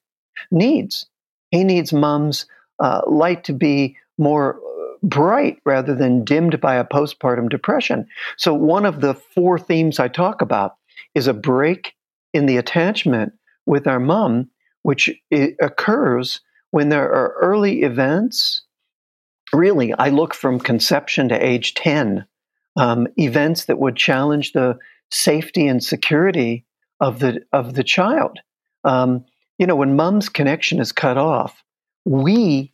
[0.50, 1.06] needs.
[1.50, 2.46] He needs mom's
[2.78, 8.06] uh, light to be more uh, bright rather than dimmed by a postpartum depression.
[8.36, 10.76] So, one of the four themes I talk about
[11.14, 11.94] is a break
[12.32, 13.32] in the attachment
[13.66, 14.50] with our mom,
[14.82, 15.10] which
[15.60, 18.62] occurs when there are early events
[19.52, 22.26] really, I look from conception to age 10,
[22.76, 24.78] um, events that would challenge the
[25.10, 26.64] safety and security
[27.00, 28.38] of the, of the child.
[28.84, 29.24] Um,
[29.58, 31.62] you know, when mom's connection is cut off,
[32.04, 32.72] we,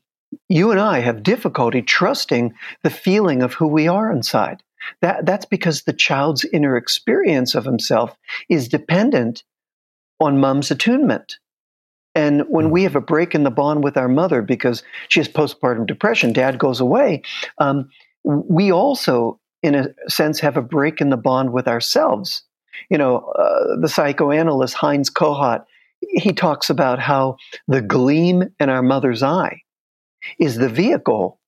[0.48, 4.62] you and I, have difficulty trusting the feeling of who we are inside.
[5.00, 8.16] That, that's because the child's inner experience of himself
[8.48, 9.42] is dependent
[10.20, 11.38] on mom's attunement.
[12.14, 15.28] And when we have a break in the bond with our mother because she has
[15.28, 17.22] postpartum depression, dad goes away,
[17.58, 17.88] um,
[18.24, 22.42] we also, in a sense, have a break in the bond with ourselves.
[22.88, 25.64] You know, uh, the psychoanalyst Heinz Kohut,
[26.00, 27.36] he talks about how
[27.66, 29.62] the gleam in our mother's eye
[30.38, 31.40] is the vehicle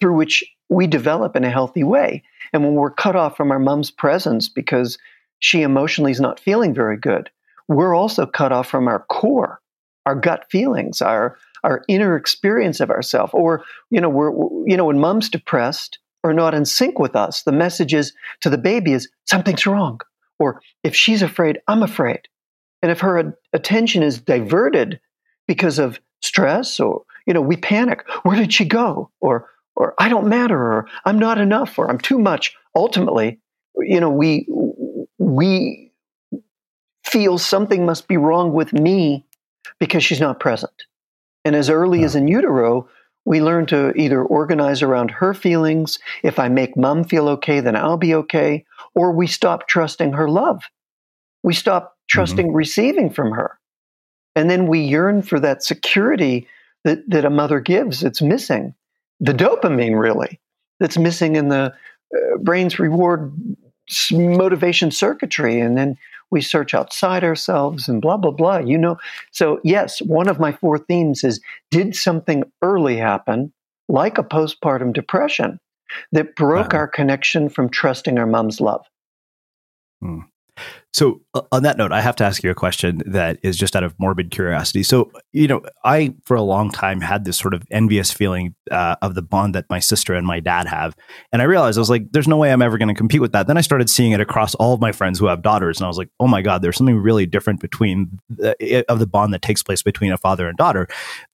[0.00, 2.22] through which we develop in a healthy way.
[2.52, 4.98] And when we're cut off from our mom's presence because
[5.40, 7.30] she emotionally is not feeling very good,
[7.68, 9.60] we're also cut off from our core
[10.06, 13.32] our gut feelings, our our inner experience of ourselves.
[13.34, 14.32] Or you know, we're
[14.66, 18.50] you know, when mom's depressed or not in sync with us, the message is to
[18.50, 20.00] the baby is something's wrong.
[20.38, 22.20] Or if she's afraid, I'm afraid.
[22.82, 25.00] And if her attention is diverted
[25.46, 28.04] because of stress or you know, we panic.
[28.22, 29.10] Where did she go?
[29.20, 32.54] Or or I don't matter or I'm not enough or I'm too much.
[32.76, 33.40] Ultimately,
[33.78, 34.46] you know, we
[35.18, 35.92] we
[37.04, 39.24] feel something must be wrong with me
[39.84, 40.84] because she's not present.
[41.44, 42.88] And as early as in utero,
[43.26, 45.98] we learn to either organize around her feelings.
[46.22, 48.64] If I make mom feel okay, then I'll be okay.
[48.94, 50.62] Or we stop trusting her love.
[51.42, 52.16] We stop mm-hmm.
[52.16, 52.56] trusting mm-hmm.
[52.56, 53.58] receiving from her.
[54.34, 56.48] And then we yearn for that security
[56.84, 58.02] that, that a mother gives.
[58.02, 58.74] It's missing.
[59.20, 60.40] The dopamine, really,
[60.80, 61.74] that's missing in the
[62.14, 63.32] uh, brain's reward
[64.10, 65.60] motivation circuitry.
[65.60, 65.98] And then
[66.34, 68.58] we search outside ourselves and blah, blah, blah.
[68.58, 68.98] You know,
[69.30, 73.52] so yes, one of my four themes is did something early happen,
[73.88, 75.60] like a postpartum depression,
[76.12, 76.78] that broke uh-huh.
[76.78, 78.84] our connection from trusting our mom's love?
[80.02, 80.20] Hmm.
[80.92, 83.82] So, on that note, I have to ask you a question that is just out
[83.82, 84.84] of morbid curiosity.
[84.84, 88.94] So, you know, I, for a long time, had this sort of envious feeling uh,
[89.02, 90.94] of the bond that my sister and my dad have.
[91.32, 93.32] And I realized I was like, there's no way I'm ever going to compete with
[93.32, 93.48] that.
[93.48, 95.78] Then I started seeing it across all of my friends who have daughters.
[95.78, 99.06] And I was like, oh my God, there's something really different between the, of the
[99.06, 100.86] bond that takes place between a father and daughter.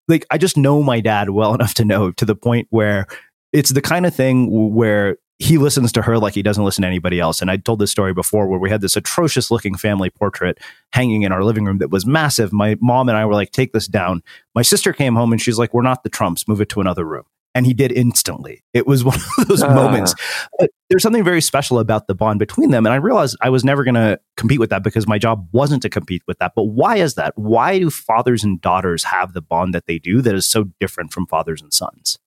[0.08, 3.06] Like, I just know my dad well enough to know to the point where
[3.52, 6.88] it's the kind of thing where he listens to her like he doesn't listen to
[6.88, 7.40] anybody else.
[7.40, 10.58] And I told this story before where we had this atrocious looking family portrait
[10.92, 12.52] hanging in our living room that was massive.
[12.52, 14.22] My mom and I were like, take this down.
[14.54, 17.06] My sister came home and she's like, we're not the Trumps, move it to another
[17.06, 17.24] room.
[17.54, 18.62] And he did instantly.
[18.74, 19.74] It was one of those uh.
[19.74, 20.14] moments.
[20.58, 22.84] But there's something very special about the bond between them.
[22.84, 25.80] And I realized I was never going to compete with that because my job wasn't
[25.82, 26.52] to compete with that.
[26.54, 27.32] But why is that?
[27.36, 31.14] Why do fathers and daughters have the bond that they do that is so different
[31.14, 32.18] from fathers and sons?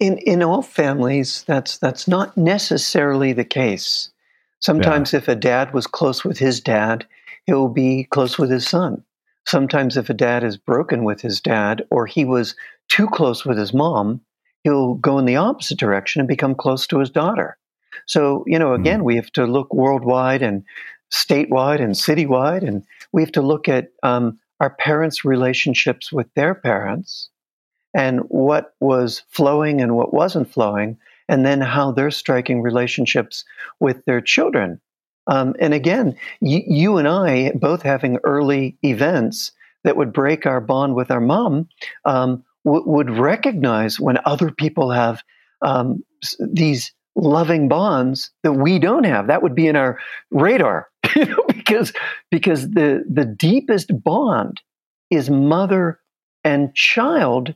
[0.00, 4.10] In in all families, that's that's not necessarily the case.
[4.60, 5.18] Sometimes, yeah.
[5.18, 7.06] if a dad was close with his dad,
[7.46, 9.02] he'll be close with his son.
[9.46, 12.54] Sometimes, if a dad is broken with his dad, or he was
[12.88, 14.20] too close with his mom,
[14.64, 17.56] he'll go in the opposite direction and become close to his daughter.
[18.06, 19.04] So, you know, again, mm.
[19.04, 20.64] we have to look worldwide and
[21.12, 26.54] statewide and citywide, and we have to look at um, our parents' relationships with their
[26.54, 27.30] parents
[27.94, 33.44] and what was flowing and what wasn't flowing, and then how they're striking relationships
[33.80, 34.80] with their children.
[35.26, 39.52] Um, and again, y- you and I both having early events
[39.84, 41.68] that would break our bond with our mom
[42.04, 45.22] um, w- would recognize when other people have
[45.62, 46.02] um,
[46.40, 49.26] these loving bonds that we don't have.
[49.26, 49.98] That would be in our
[50.30, 50.88] radar,
[51.48, 51.92] because
[52.30, 54.60] because the the deepest bond
[55.10, 56.00] is mother
[56.44, 57.54] and child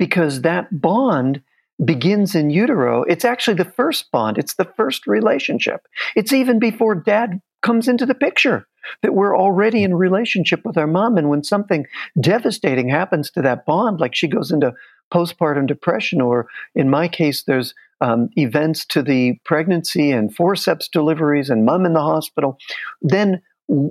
[0.00, 1.42] because that bond
[1.84, 3.02] begins in utero.
[3.02, 5.86] It's actually the first bond, it's the first relationship.
[6.16, 8.66] It's even before dad comes into the picture
[9.02, 11.18] that we're already in relationship with our mom.
[11.18, 11.86] And when something
[12.18, 14.72] devastating happens to that bond, like she goes into
[15.12, 21.50] postpartum depression, or in my case, there's um, events to the pregnancy and forceps deliveries
[21.50, 22.56] and mom in the hospital,
[23.02, 23.42] then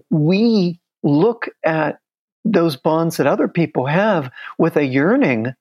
[0.10, 2.00] we look at
[2.46, 5.54] those bonds that other people have with a yearning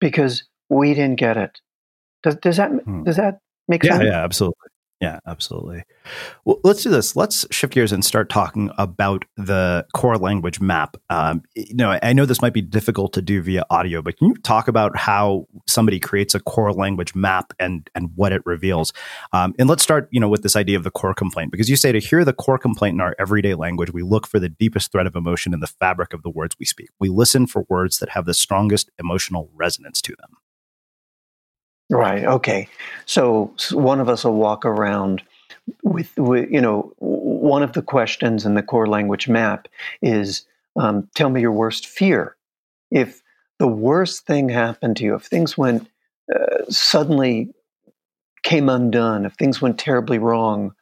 [0.00, 1.60] because we didn't get it.
[2.22, 3.04] Does, does that hmm.
[3.04, 3.38] does that
[3.68, 4.04] make yeah, sense?
[4.04, 4.68] Yeah, absolutely.
[5.00, 5.84] Yeah, absolutely.
[6.44, 7.16] Well, let's do this.
[7.16, 10.98] Let's shift gears and start talking about the core language map.
[11.08, 14.28] Um, you know, I know this might be difficult to do via audio, but can
[14.28, 18.92] you talk about how somebody creates a core language map and and what it reveals?
[19.32, 21.76] Um, and let's start, you know, with this idea of the core complaint, because you
[21.76, 24.92] say to hear the core complaint in our everyday language, we look for the deepest
[24.92, 26.90] thread of emotion in the fabric of the words we speak.
[26.98, 30.39] We listen for words that have the strongest emotional resonance to them.
[31.90, 32.24] Right.
[32.24, 32.68] Okay.
[33.06, 35.22] So, one of us will walk around
[35.82, 39.66] with, with, you know, one of the questions in the core language map
[40.00, 40.44] is
[40.76, 42.36] um, tell me your worst fear.
[42.92, 43.22] If
[43.58, 45.88] the worst thing happened to you, if things went
[46.34, 47.52] uh, suddenly
[48.44, 50.72] came undone, if things went terribly wrong,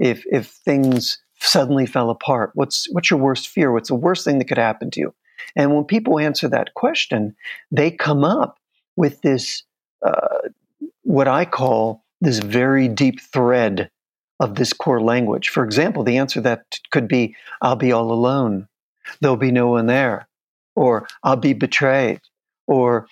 [0.00, 3.72] if if things suddenly fell apart, what's what's your worst fear?
[3.72, 5.14] What's the worst thing that could happen to you?
[5.54, 7.36] And when people answer that question,
[7.70, 8.58] they come up
[8.96, 9.62] with this
[10.04, 10.48] uh,
[11.02, 13.90] what I call this very deep thread
[14.40, 15.48] of this core language.
[15.48, 18.68] For example, the answer that could be, I'll be all alone.
[19.20, 20.28] There'll be no one there.
[20.74, 22.20] Or I'll be betrayed.
[22.66, 23.06] Or,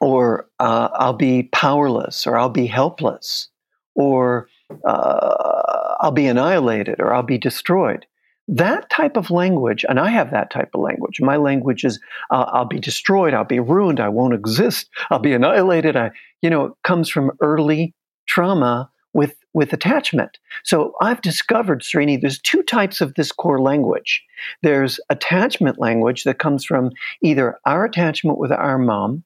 [0.00, 2.26] or uh, I'll be powerless.
[2.26, 3.48] Or I'll be helpless.
[3.94, 4.48] Or
[4.84, 7.00] uh, I'll be annihilated.
[7.00, 8.06] Or I'll be destroyed.
[8.46, 11.20] That type of language, and I have that type of language.
[11.20, 11.98] My language is,
[12.30, 15.96] uh, I'll be destroyed, I'll be ruined, I won't exist, I'll be annihilated.
[15.96, 16.10] I,
[16.42, 17.94] you know, it comes from early
[18.26, 20.38] trauma with with attachment.
[20.64, 24.22] So I've discovered, Srini, there's two types of this core language.
[24.62, 26.90] There's attachment language that comes from
[27.22, 29.22] either our attachment with our mom,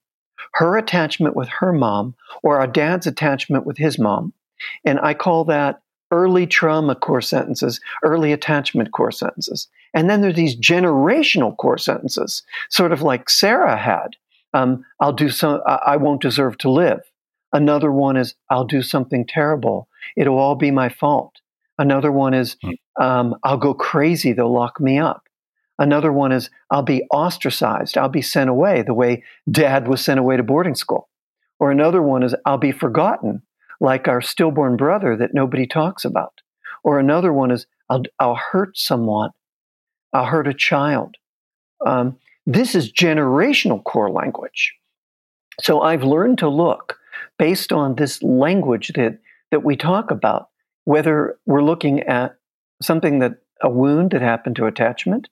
[0.52, 4.34] her attachment with her mom, or our dad's attachment with his mom.
[4.84, 5.80] And I call that
[6.10, 9.68] early trauma core sentences, early attachment core sentences.
[9.94, 14.16] And then there are these generational core sentences, sort of like Sarah had.
[14.54, 17.00] Um, I'll do some, I won't deserve to live.
[17.52, 19.88] Another one is, I'll do something terrible.
[20.16, 21.34] It'll all be my fault.
[21.78, 23.02] Another one is, hmm.
[23.02, 24.32] um, I'll go crazy.
[24.32, 25.28] They'll lock me up.
[25.78, 27.96] Another one is, I'll be ostracized.
[27.96, 31.08] I'll be sent away the way dad was sent away to boarding school.
[31.60, 33.42] Or another one is, I'll be forgotten
[33.80, 36.40] like our stillborn brother that nobody talks about.
[36.84, 39.30] Or another one is, I'll, I'll hurt someone,
[40.12, 41.16] I'll hurt a child.
[41.84, 44.74] Um, this is generational core language.
[45.60, 46.98] So I've learned to look
[47.38, 49.18] based on this language that,
[49.50, 50.48] that we talk about,
[50.84, 52.36] whether we're looking at
[52.80, 55.28] something that a wound that happened to attachment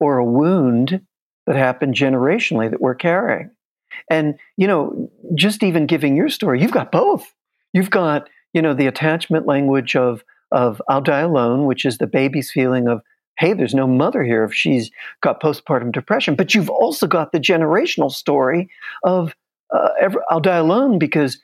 [0.00, 1.00] or a wound
[1.46, 3.50] that happened generationally that we're carrying.
[4.10, 7.34] And, you know, just even giving your story, you've got both.
[7.72, 12.06] You've got, you know, the attachment language of, of I'll die alone, which is the
[12.06, 13.02] baby's feeling of,
[13.38, 14.90] hey, there's no mother here if she's
[15.20, 16.34] got postpartum depression.
[16.34, 18.68] But you've also got the generational story
[19.04, 19.34] of
[19.74, 19.90] uh,
[20.30, 21.38] I'll die alone because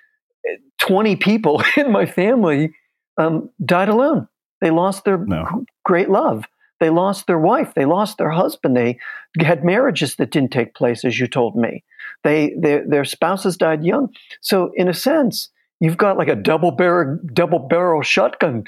[0.81, 2.75] 20 people in my family
[3.18, 4.29] um, died alone.
[4.61, 5.64] They lost their no.
[5.85, 6.45] great love.
[6.81, 7.75] They lost their wife.
[7.75, 8.77] They lost their husband.
[8.77, 8.99] They
[9.39, 11.85] had marriages that didn't take place, as you told me.
[12.25, 14.09] They their, their spouses died young.
[14.41, 15.51] So in a sense,
[15.81, 18.64] you've got like a double barrel double barrel shotgun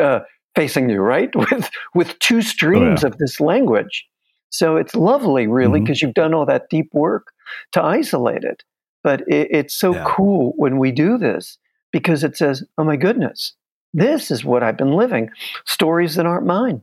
[0.00, 0.20] uh,
[0.54, 1.30] facing you, right?
[1.50, 3.12] With with two streams oh, yeah.
[3.12, 4.06] of this language.
[4.50, 6.06] So it's lovely, really, because mm-hmm.
[6.06, 7.26] you've done all that deep work
[7.72, 8.62] to isolate it.
[9.02, 10.04] But it, it's so yeah.
[10.06, 11.58] cool when we do this
[11.92, 13.54] because it says, "Oh my goodness,
[13.92, 15.30] this is what I've been living.
[15.64, 16.82] Stories that aren't mine.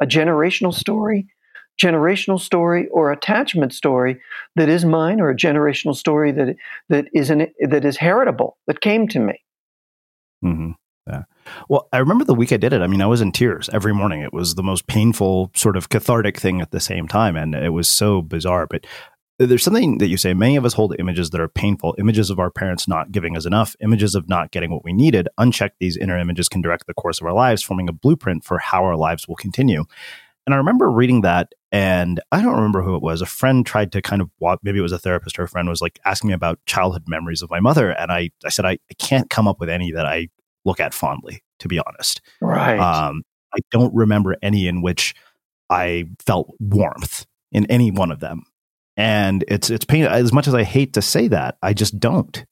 [0.00, 1.26] A generational story,
[1.80, 4.20] generational story, or attachment story
[4.56, 6.56] that is mine, or a generational story that
[6.88, 9.42] that is an, that is heritable that came to me.
[10.44, 10.72] Mm-hmm.
[11.06, 11.22] Yeah.
[11.68, 12.80] Well, I remember the week I did it.
[12.80, 14.22] I mean, I was in tears every morning.
[14.22, 17.70] It was the most painful, sort of cathartic thing at the same time, and it
[17.70, 18.66] was so bizarre.
[18.66, 18.86] But
[19.38, 22.38] there's something that you say many of us hold images that are painful images of
[22.38, 25.96] our parents not giving us enough images of not getting what we needed unchecked these
[25.96, 28.96] inner images can direct the course of our lives forming a blueprint for how our
[28.96, 29.84] lives will continue
[30.46, 33.20] and i remember reading that and i don't remember who it was.
[33.20, 34.30] A friend tried to kind of
[34.62, 37.42] maybe it was a therapist or a friend was like asking me about childhood memories
[37.42, 40.06] of my mother and i, I said I, I can't come up with any that
[40.06, 40.28] i
[40.64, 42.20] look at fondly to be honest.
[42.40, 42.78] Right.
[42.78, 43.22] Um,
[43.54, 45.14] i don't remember any in which
[45.70, 48.44] i felt warmth in any one of them.
[48.96, 52.44] And it's it's pain as much as i hate to say that i just don't.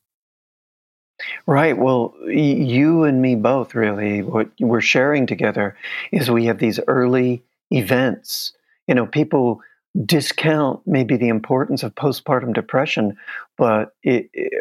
[1.47, 1.77] Right.
[1.79, 5.77] Well you and me both really what we're sharing together
[6.11, 8.53] is we have these early events
[8.87, 9.61] you know people
[10.07, 13.17] discount maybe the importance of postpartum depression
[13.59, 14.53] but it, it,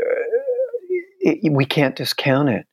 [1.19, 2.65] it, we can't discount it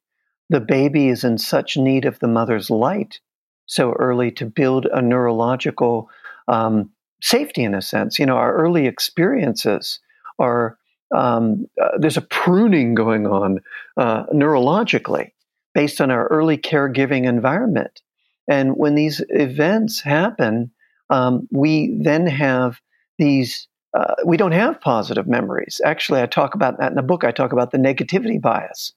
[0.50, 3.20] the baby is in such need of the mother's light
[3.66, 6.10] so early to build a neurological
[6.48, 6.90] um,
[7.22, 8.18] safety in a sense.
[8.18, 10.00] You know, our early experiences
[10.38, 10.76] are
[11.14, 13.60] um, uh, there's a pruning going on
[13.96, 15.32] uh, neurologically
[15.74, 18.02] based on our early caregiving environment.
[18.48, 20.70] And when these events happen,
[21.10, 22.80] um, we then have
[23.18, 23.68] these.
[23.94, 25.80] Uh, we don't have positive memories.
[25.84, 27.24] Actually, I talk about that in the book.
[27.24, 28.92] I talk about the negativity bias.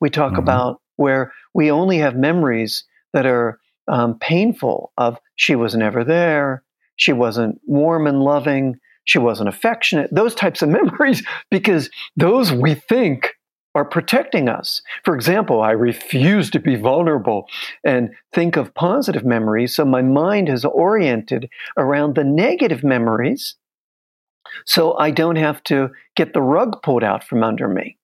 [0.00, 0.40] We talk mm-hmm.
[0.40, 6.62] about where we only have memories that are um, painful of she was never there,
[6.96, 8.76] she wasn't warm and loving.
[9.04, 10.10] She wasn't affectionate.
[10.12, 13.34] Those types of memories, because those we think
[13.74, 14.82] are protecting us.
[15.04, 17.46] For example, I refuse to be vulnerable
[17.84, 19.74] and think of positive memories.
[19.74, 23.56] So my mind is oriented around the negative memories
[24.66, 27.96] so I don't have to get the rug pulled out from under me.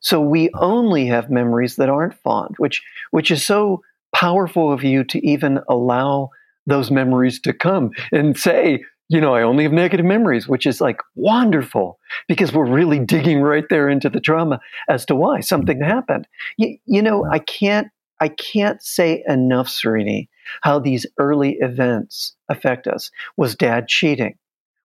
[0.00, 3.82] So we only have memories that aren't fond, which which is so
[4.14, 6.30] powerful of you to even allow
[6.66, 10.80] those memories to come and say, you know, I only have negative memories, which is
[10.80, 11.98] like wonderful
[12.28, 14.58] because we're really digging right there into the trauma
[14.88, 16.26] as to why something happened.
[16.56, 17.88] You, you know, I can't,
[18.20, 20.28] I can't say enough, Srini,
[20.62, 23.10] how these early events affect us.
[23.36, 24.38] Was dad cheating?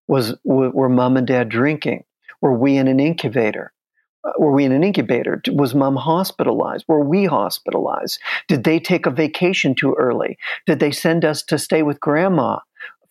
[0.09, 2.03] Was, were mom and dad drinking?
[2.41, 3.71] Were we in an incubator?
[4.25, 5.41] Uh, were we in an incubator?
[5.53, 6.83] Was mom hospitalized?
[6.89, 8.19] Were we hospitalized?
[8.49, 10.37] Did they take a vacation too early?
[10.65, 12.59] Did they send us to stay with grandma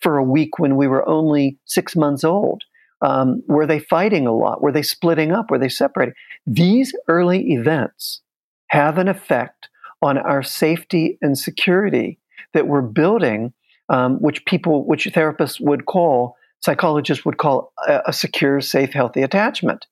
[0.00, 2.62] for a week when we were only six months old?
[3.02, 4.62] Um, were they fighting a lot?
[4.62, 5.50] Were they splitting up?
[5.50, 6.14] Were they separating?
[6.46, 8.22] These early events
[8.68, 9.68] have an effect
[10.02, 12.18] on our safety and security
[12.54, 13.52] that we're building,
[13.88, 19.22] um, which people, which therapists would call, psychologists would call a, a secure, safe, healthy
[19.22, 19.86] attachment.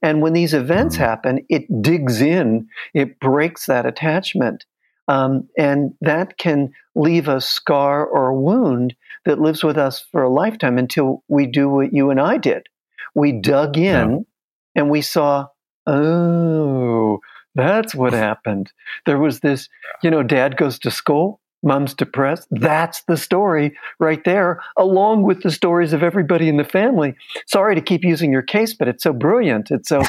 [0.00, 1.04] And when these events mm-hmm.
[1.04, 4.64] happen, it digs in, it breaks that attachment.
[5.08, 8.94] Um, and that can leave a scar or a wound
[9.24, 12.66] that lives with us for a lifetime until we do what you and I did.
[13.14, 14.16] We dug in yeah.
[14.74, 15.46] and we saw,
[15.86, 17.20] oh,
[17.54, 18.72] that's what happened.
[19.06, 19.68] There was this,
[20.02, 22.48] you know, dad goes to school, mom's depressed.
[22.50, 27.14] That's the story right there, along with the stories of everybody in the family.
[27.46, 29.70] Sorry to keep using your case, but it's so brilliant.
[29.70, 30.02] It's so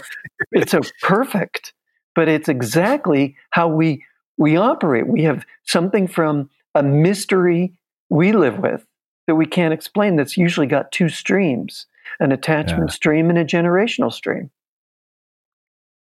[0.52, 1.74] it's so perfect.
[2.16, 4.04] But it's exactly how we
[4.38, 5.08] we operate.
[5.08, 7.74] We have something from a mystery
[8.10, 8.86] we live with
[9.28, 11.88] that we can't explain that's usually got two streams
[12.20, 12.94] an attachment yeah.
[12.94, 14.52] stream and a generational stream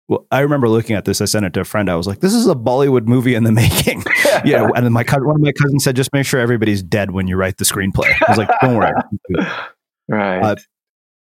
[0.08, 1.20] Well, I remember looking at this.
[1.20, 1.88] I sent it to a friend.
[1.88, 4.02] I was like, "This is a Bollywood movie in the making."
[4.44, 7.12] you know, and then my one of my cousins said, "Just make sure everybody's dead
[7.12, 8.92] when you write the screenplay." I was like, "Don't worry."
[10.08, 10.40] right.
[10.40, 10.56] Uh,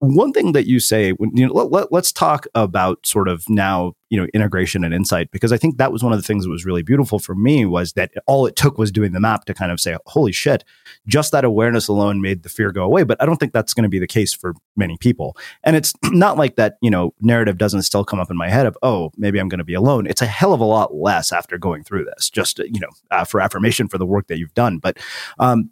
[0.01, 3.95] one thing that you say, you know, let, let, let's talk about sort of now,
[4.11, 6.51] you know, integration and insight, because I think that was one of the things that
[6.51, 9.55] was really beautiful for me was that all it took was doing the map to
[9.55, 10.63] kind of say, holy shit,
[11.09, 13.03] just that awareness alone made the fear go away.
[13.03, 15.37] But I don't think that's going to be the case for many people.
[15.65, 18.67] And it's not like that, you know, narrative doesn't still come up in my head
[18.67, 20.07] of, oh, maybe I'm going to be alone.
[20.07, 23.25] It's a hell of a lot less after going through this, just, you know, uh,
[23.25, 24.79] for affirmation for the work that you've done.
[24.79, 24.99] But,
[25.41, 25.71] um,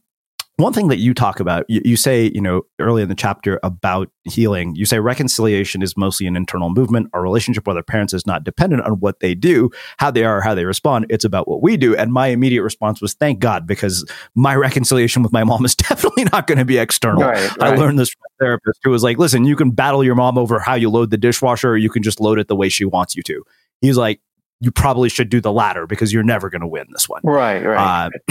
[0.58, 3.60] one thing that you talk about, you, you, say, you know, early in the chapter
[3.62, 7.10] about healing, you say reconciliation is mostly an internal movement.
[7.12, 10.40] Our relationship with our parents is not dependent on what they do, how they are,
[10.40, 11.06] how they respond.
[11.10, 11.94] It's about what we do.
[11.94, 16.24] And my immediate response was, thank God, because my reconciliation with my mom is definitely
[16.32, 17.22] not going to be external.
[17.22, 17.74] Right, right.
[17.74, 20.38] I learned this from a therapist who was like, listen, you can battle your mom
[20.38, 22.86] over how you load the dishwasher, or you can just load it the way she
[22.86, 23.42] wants you to.
[23.82, 24.20] He's like,
[24.60, 27.20] you probably should do the latter because you're never going to win this one.
[27.24, 28.06] Right, right.
[28.06, 28.10] Uh,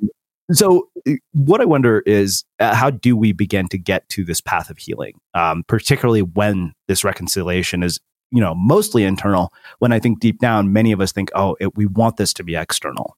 [0.00, 0.10] and
[0.52, 4.40] so, uh, what I wonder is uh, how do we begin to get to this
[4.40, 7.98] path of healing, um, particularly when this reconciliation is,
[8.30, 9.52] you know, mostly internal.
[9.80, 12.44] When I think deep down, many of us think, oh, it, we want this to
[12.44, 13.16] be external.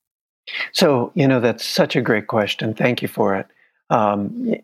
[0.73, 2.73] So, you know, that's such a great question.
[2.73, 3.47] Thank you for it.
[3.91, 4.55] Um,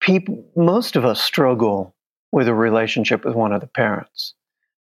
[0.00, 1.94] people, most of us struggle
[2.32, 4.34] with a relationship with one of the parents,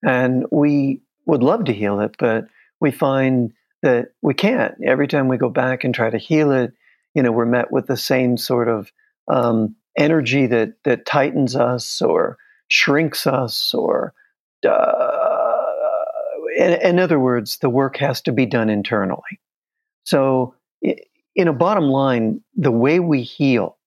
[0.04, 2.48] and we would love to heal it, but
[2.80, 4.76] we find that we can't.
[4.84, 6.74] Every time we go back and try to heal it,
[7.18, 8.92] you know, we're met with the same sort of
[9.28, 12.38] um, energy that that tightens us or
[12.68, 14.14] shrinks us, or
[14.64, 15.58] uh,
[16.56, 19.40] in, in other words, the work has to be done internally.
[20.04, 20.54] So,
[20.84, 23.80] in a bottom line, the way we heal,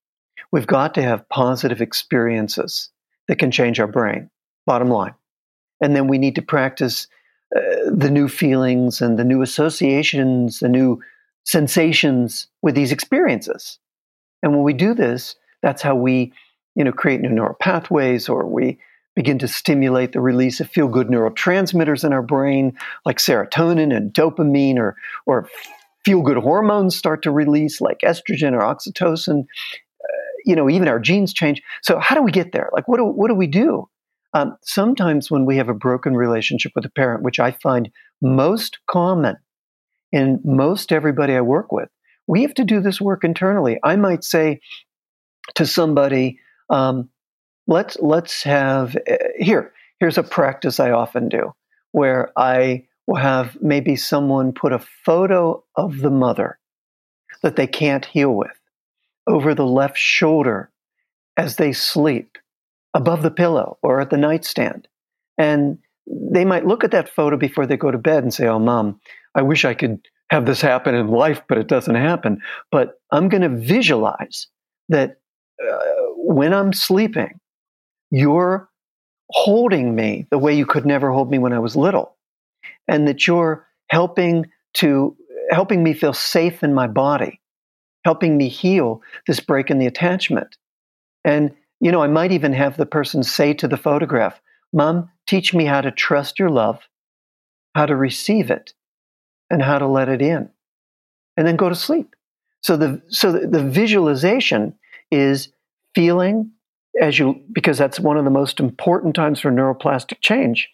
[0.50, 2.90] we've got to have positive experiences
[3.28, 4.28] that can change our brain.
[4.66, 5.14] Bottom line,
[5.80, 7.06] and then we need to practice
[7.56, 7.60] uh,
[7.92, 11.00] the new feelings and the new associations, the new
[11.50, 13.80] sensations with these experiences.
[14.40, 16.32] And when we do this, that's how we,
[16.76, 18.78] you know, create new neural pathways or we
[19.16, 24.76] begin to stimulate the release of feel-good neurotransmitters in our brain like serotonin and dopamine
[24.76, 24.94] or
[25.26, 25.48] or
[26.04, 29.40] feel-good hormones start to release like estrogen or oxytocin.
[29.40, 31.60] Uh, you know, even our genes change.
[31.82, 32.70] So how do we get there?
[32.72, 33.88] Like what do what do we do?
[34.34, 37.90] Um, sometimes when we have a broken relationship with a parent, which I find
[38.22, 39.36] most common
[40.12, 41.88] in most everybody I work with.
[42.26, 43.78] We have to do this work internally.
[43.82, 44.60] I might say
[45.54, 46.38] to somebody,
[46.68, 47.08] um,
[47.66, 49.72] "Let's let's have uh, here.
[49.98, 51.54] Here's a practice I often do,
[51.92, 56.58] where I will have maybe someone put a photo of the mother
[57.42, 58.58] that they can't heal with
[59.26, 60.70] over the left shoulder
[61.36, 62.38] as they sleep,
[62.94, 64.86] above the pillow or at the nightstand,
[65.38, 68.58] and they might look at that photo before they go to bed and say, "Oh,
[68.58, 69.00] mom."
[69.34, 72.40] I wish I could have this happen in life, but it doesn't happen.
[72.70, 74.48] But I'm going to visualize
[74.88, 75.18] that
[75.62, 75.76] uh,
[76.16, 77.38] when I'm sleeping,
[78.10, 78.68] you're
[79.30, 82.16] holding me the way you could never hold me when I was little,
[82.88, 85.16] and that you're helping to
[85.50, 87.40] helping me feel safe in my body,
[88.04, 90.56] helping me heal this break in the attachment.
[91.24, 94.40] And you know, I might even have the person say to the photograph,
[94.72, 96.80] "Mom, teach me how to trust your love,
[97.74, 98.72] how to receive it,
[99.50, 100.48] and how to let it in.
[101.36, 102.14] And then go to sleep.
[102.62, 104.74] So the so the, the visualization
[105.10, 105.48] is
[105.94, 106.52] feeling
[107.00, 110.68] as you because that's one of the most important times for neuroplastic change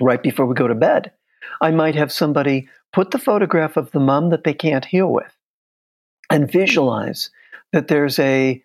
[0.00, 1.12] right before we go to bed.
[1.60, 5.32] I might have somebody put the photograph of the mom that they can't heal with
[6.30, 7.30] and visualize
[7.72, 8.62] that there's a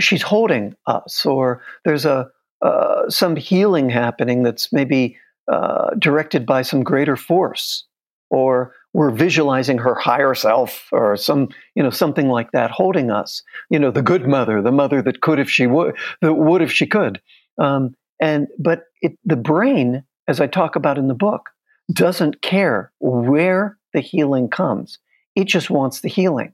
[0.00, 2.30] she's holding us or there's a
[2.62, 5.16] uh, some healing happening that's maybe
[5.50, 7.84] uh, directed by some greater force
[8.30, 13.42] or we're visualizing her higher self or some you know something like that holding us.
[13.70, 16.72] You know the good mother the mother that could if she would that would if
[16.72, 17.20] she could.
[17.58, 21.50] Um, and but it, the brain as i talk about in the book
[21.92, 24.98] doesn't care where the healing comes.
[25.34, 26.52] It just wants the healing.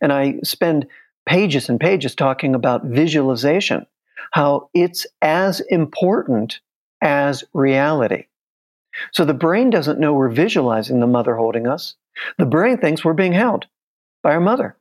[0.00, 0.86] And i spend
[1.26, 3.86] pages and pages talking about visualization
[4.32, 6.60] how it's as important
[7.02, 8.26] as reality
[9.12, 11.94] so the brain doesn't know we're visualizing the mother holding us.
[12.38, 13.66] The brain thinks we're being held
[14.22, 14.76] by our mother.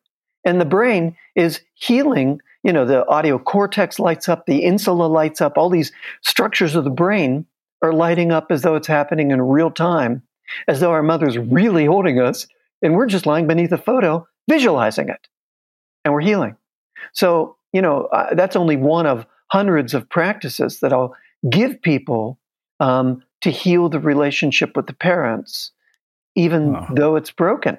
[0.45, 5.41] And the brain is healing, you know, the audio cortex lights up, the insula lights
[5.41, 5.91] up, all these
[6.21, 7.45] structures of the brain
[7.81, 10.23] are lighting up as though it's happening in real time,
[10.67, 12.47] as though our mother's really holding us,
[12.81, 15.27] and we're just lying beneath a photo visualizing it.
[16.03, 16.55] And we're healing.
[17.13, 21.15] So, you know, uh, that's only one of hundreds of practices that I'll
[21.49, 22.39] give people
[22.79, 25.71] um, to heal the relationship with the parents,
[26.35, 27.77] even though it's broken.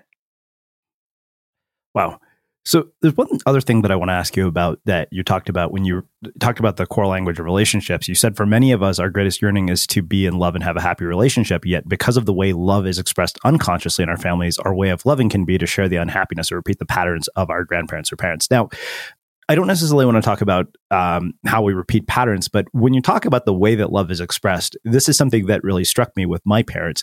[1.95, 2.21] Wow.
[2.67, 5.49] So there's one other thing that I want to ask you about that you talked
[5.49, 6.05] about when you
[6.41, 8.09] talked about the core language of relationships.
[8.09, 10.65] You said for many of us, our greatest yearning is to be in love and
[10.65, 11.65] have a happy relationship.
[11.65, 15.07] Yet, because of the way love is expressed unconsciously in our families, our way of
[15.07, 18.17] loving can be to share the unhappiness or repeat the patterns of our grandparents or
[18.17, 18.51] parents.
[18.51, 18.69] Now,
[19.49, 23.01] I don't necessarily want to talk about um, how we repeat patterns, but when you
[23.01, 26.27] talk about the way that love is expressed, this is something that really struck me
[26.27, 27.03] with my parents.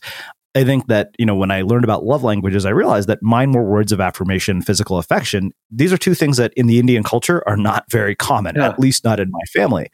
[0.55, 3.53] I think that, you know, when I learned about love languages, I realized that mine
[3.53, 5.51] were words of affirmation, physical affection.
[5.71, 8.67] These are two things that in the Indian culture are not very common, Yeah.
[8.69, 9.87] at least not in my family.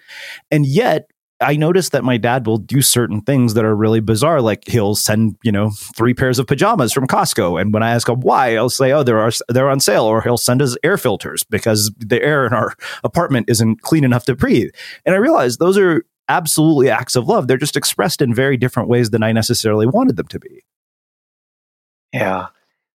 [0.52, 1.06] And yet,
[1.42, 4.42] I noticed that my dad will do certain things that are really bizarre.
[4.42, 7.62] Like he'll send, you know, three pairs of pajamas from Costco.
[7.62, 10.04] And when I ask him why, I'll say, oh, they're, they're on sale.
[10.04, 12.74] Or he'll send us air filters because the air in our
[13.04, 14.72] apartment isn't clean enough to breathe.
[15.06, 17.48] And I realized those are absolutely acts of love.
[17.48, 20.64] They're just expressed in very different ways than I necessarily wanted them to be.
[22.14, 22.48] Yeah.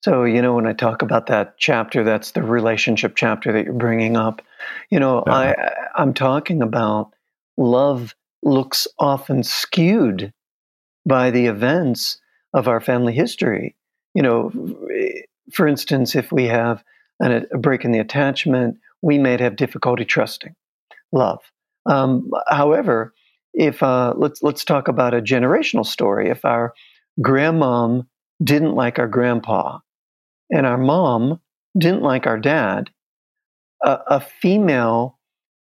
[0.03, 3.73] So, you know, when I talk about that chapter, that's the relationship chapter that you're
[3.73, 4.41] bringing up.
[4.89, 5.33] You know, Yeah.
[5.33, 5.55] I,
[5.95, 7.13] I'm talking about
[7.55, 10.33] love looks often skewed
[11.05, 12.19] by the events
[12.53, 13.75] of our family history.
[14.13, 14.51] You know,
[15.53, 16.83] for instance, if we have
[17.19, 20.55] an, a break in the attachment, we may have difficulty trusting
[21.11, 21.39] love.
[21.85, 23.13] Um, however,
[23.53, 26.29] if uh, let's let's talk about a generational story.
[26.29, 26.73] If our
[27.19, 28.05] grandmom
[28.43, 29.79] didn't like our grandpa,
[30.49, 31.39] and our mom
[31.77, 32.89] didn't like our dad,
[33.83, 35.17] a, a female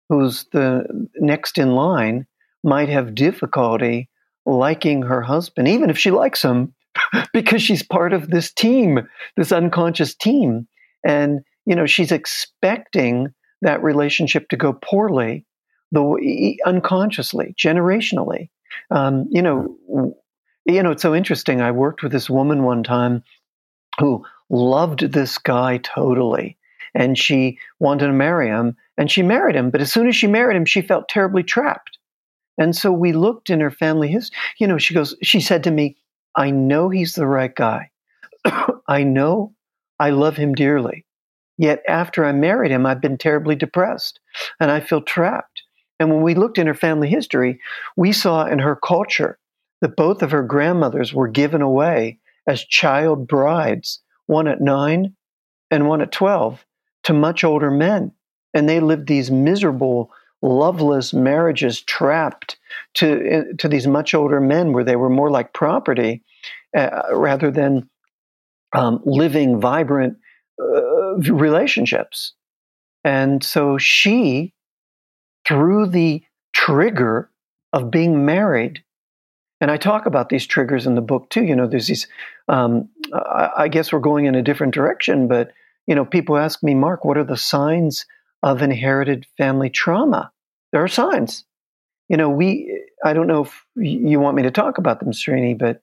[0.09, 2.27] who's the next in line
[2.63, 4.09] might have difficulty
[4.45, 6.73] liking her husband, even if she likes him,
[7.33, 9.07] because she's part of this team,
[9.37, 10.67] this unconscious team.
[11.05, 15.45] And, you know, she's expecting that relationship to go poorly,
[16.21, 18.49] e, unconsciously, generationally.
[18.89, 20.15] Um, you know,
[20.65, 21.61] you know, it's so interesting.
[21.61, 23.23] I worked with this woman one time
[23.99, 26.57] who loved this guy totally,
[26.93, 29.69] and she wanted to marry him, and she married him.
[29.69, 31.97] But as soon as she married him, she felt terribly trapped.
[32.61, 34.37] And so we looked in her family history.
[34.59, 35.97] You know, she goes, she said to me,
[36.35, 37.89] I know he's the right guy.
[38.87, 39.55] I know
[39.99, 41.03] I love him dearly.
[41.57, 44.19] Yet after I married him, I've been terribly depressed
[44.59, 45.63] and I feel trapped.
[45.99, 47.59] And when we looked in her family history,
[47.97, 49.39] we saw in her culture
[49.81, 55.15] that both of her grandmothers were given away as child brides, one at nine
[55.71, 56.63] and one at 12,
[57.05, 58.11] to much older men.
[58.53, 60.11] And they lived these miserable,
[60.41, 62.57] loveless marriages trapped
[62.95, 66.23] to, to these much older men where they were more like property
[66.75, 67.89] uh, rather than
[68.73, 70.17] um, living, vibrant
[70.61, 72.33] uh, relationships.
[73.03, 74.53] And so she,
[75.47, 76.23] through the
[76.53, 77.29] trigger
[77.73, 78.83] of being married,
[79.59, 81.43] and I talk about these triggers in the book too.
[81.43, 82.07] You know, there's these,
[82.47, 85.51] um, I guess we're going in a different direction, but,
[85.85, 88.05] you know, people ask me, Mark, what are the signs
[88.43, 90.31] of inherited family trauma?
[90.71, 91.45] There are signs.
[92.09, 95.57] You know, we, I don't know if you want me to talk about them, Srini,
[95.57, 95.81] but,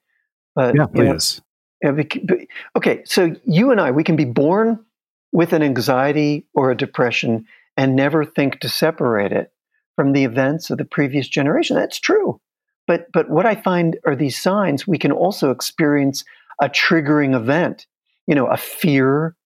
[0.55, 1.41] but, Yeah, you know, please.
[1.83, 2.39] bec- but-
[2.77, 4.85] okay, so you and I, we can be born
[5.33, 7.47] with an anxiety or a depression
[7.77, 9.53] and never think to separate it
[9.97, 11.77] from the events of the previous generation.
[11.77, 12.41] That's true.
[12.87, 16.25] But but what I find are these signs we can also experience
[16.61, 17.87] a triggering event,
[18.27, 19.37] you know, a fear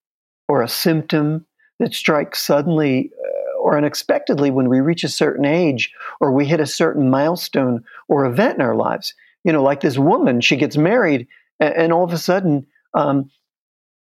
[0.49, 1.47] or a symptom
[1.83, 6.61] that strikes suddenly uh, or unexpectedly when we reach a certain age or we hit
[6.61, 9.15] a certain milestone or event in our lives.
[9.45, 11.27] You know, like this woman, she gets married
[11.61, 13.31] and, and all of a sudden, um,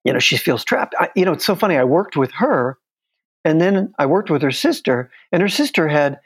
[0.03, 0.95] you know, she feels trapped.
[0.99, 1.77] I, you know, it's so funny.
[1.77, 2.77] I worked with her,
[3.43, 6.19] and then I worked with her sister, and her sister had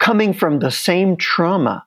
[0.00, 1.86] coming from the same trauma.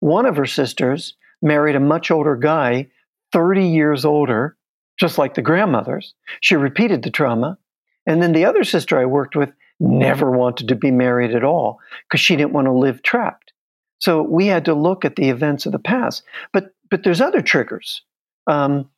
[0.00, 2.88] One of her sisters married a much older guy,
[3.32, 4.56] 30 years older,
[4.98, 6.14] just like the grandmothers.
[6.40, 7.58] She repeated the trauma.
[8.06, 9.50] And then the other sister I worked with
[9.80, 13.52] never wanted to be married at all because she didn't want to live trapped.
[14.00, 16.24] So we had to look at the events of the past.
[16.52, 18.02] But but there's other triggers.
[18.46, 18.90] Um,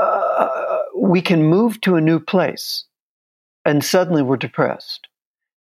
[0.00, 2.84] uh, we can move to a new place,
[3.64, 5.08] and suddenly we're depressed,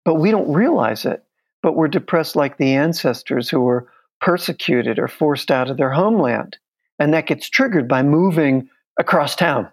[0.03, 1.23] but we don't realize it.
[1.63, 3.89] But we're depressed like the ancestors who were
[4.21, 6.57] persecuted or forced out of their homeland,
[6.99, 8.69] and that gets triggered by moving
[8.99, 9.69] across town.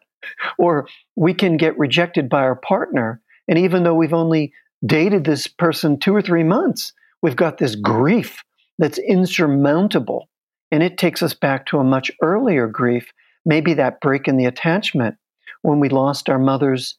[0.58, 4.52] Or we can get rejected by our partner, and even though we've only
[4.84, 6.92] dated this person two or three months,
[7.22, 8.42] we've got this grief
[8.78, 10.28] that's insurmountable.
[10.70, 13.12] And it takes us back to a much earlier grief,
[13.44, 15.16] maybe that break in the attachment
[15.62, 16.96] when we lost our mother's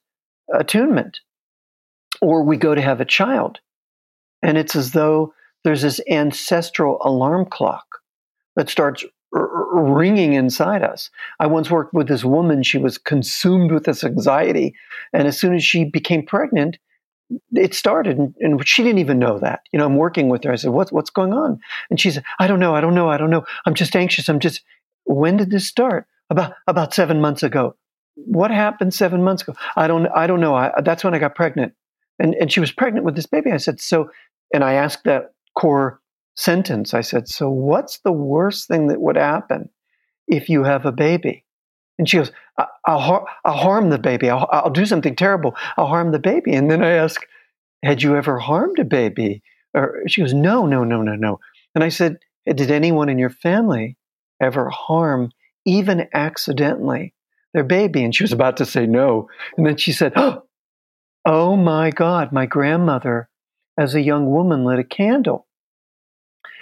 [0.53, 1.19] attunement.
[2.21, 3.59] Or we go to have a child.
[4.41, 7.86] And it's as though there's this ancestral alarm clock
[8.55, 9.03] that starts
[9.84, 11.09] ringing inside us.
[11.39, 12.63] I once worked with this woman.
[12.63, 14.75] She was consumed with this anxiety.
[15.11, 16.77] And as soon as she became pregnant,
[17.51, 18.17] it started.
[18.17, 19.61] And, and she didn't even know that.
[19.71, 20.51] You know, I'm working with her.
[20.51, 21.59] I said, what's, what's going on?
[21.89, 22.75] And she said, I don't know.
[22.75, 23.09] I don't know.
[23.09, 23.45] I don't know.
[23.65, 24.29] I'm just anxious.
[24.29, 24.61] I'm just,
[25.05, 26.07] when did this start?
[26.29, 27.75] About, about seven months ago.
[28.15, 29.53] What happened seven months ago?
[29.75, 30.55] I don't, I don't know.
[30.55, 31.73] I, that's when I got pregnant.
[32.17, 33.51] And, and she was pregnant with this baby.
[33.51, 34.09] I said, so,
[34.53, 35.99] and I asked that core
[36.36, 36.93] sentence.
[36.93, 39.69] I said, So, what's the worst thing that would happen
[40.27, 41.45] if you have a baby?
[41.99, 42.31] And she goes,
[42.86, 44.29] I'll, har- I'll harm the baby.
[44.29, 45.55] I'll, I'll do something terrible.
[45.77, 46.53] I'll harm the baby.
[46.53, 47.21] And then I ask,
[47.84, 49.43] Had you ever harmed a baby?
[49.73, 51.39] Or she goes, No, no, no, no, no.
[51.75, 53.97] And I said, Did anyone in your family
[54.41, 55.31] ever harm,
[55.65, 57.13] even accidentally,
[57.53, 58.03] their baby?
[58.03, 59.29] And she was about to say no.
[59.57, 60.13] And then she said,
[61.25, 63.29] Oh my God, my grandmother,
[63.77, 65.47] as a young woman, lit a candle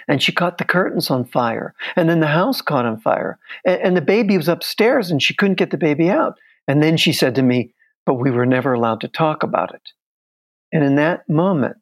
[0.08, 3.80] and she caught the curtains on fire and then the house caught on fire and,
[3.80, 6.38] and, the baby was upstairs and she couldn't get the baby out.
[6.68, 7.74] And then she said to me
[8.04, 9.90] but we were never allowed to talk about it.
[10.72, 11.78] And in that moment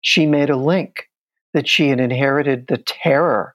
[0.00, 1.08] she made a link
[1.52, 3.54] that she had inherited the terror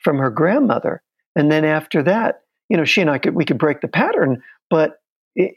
[0.00, 1.02] from her grandmother.
[1.34, 4.42] And then after that you know she and i could we could break the pattern
[4.70, 5.00] but
[5.34, 5.54] it,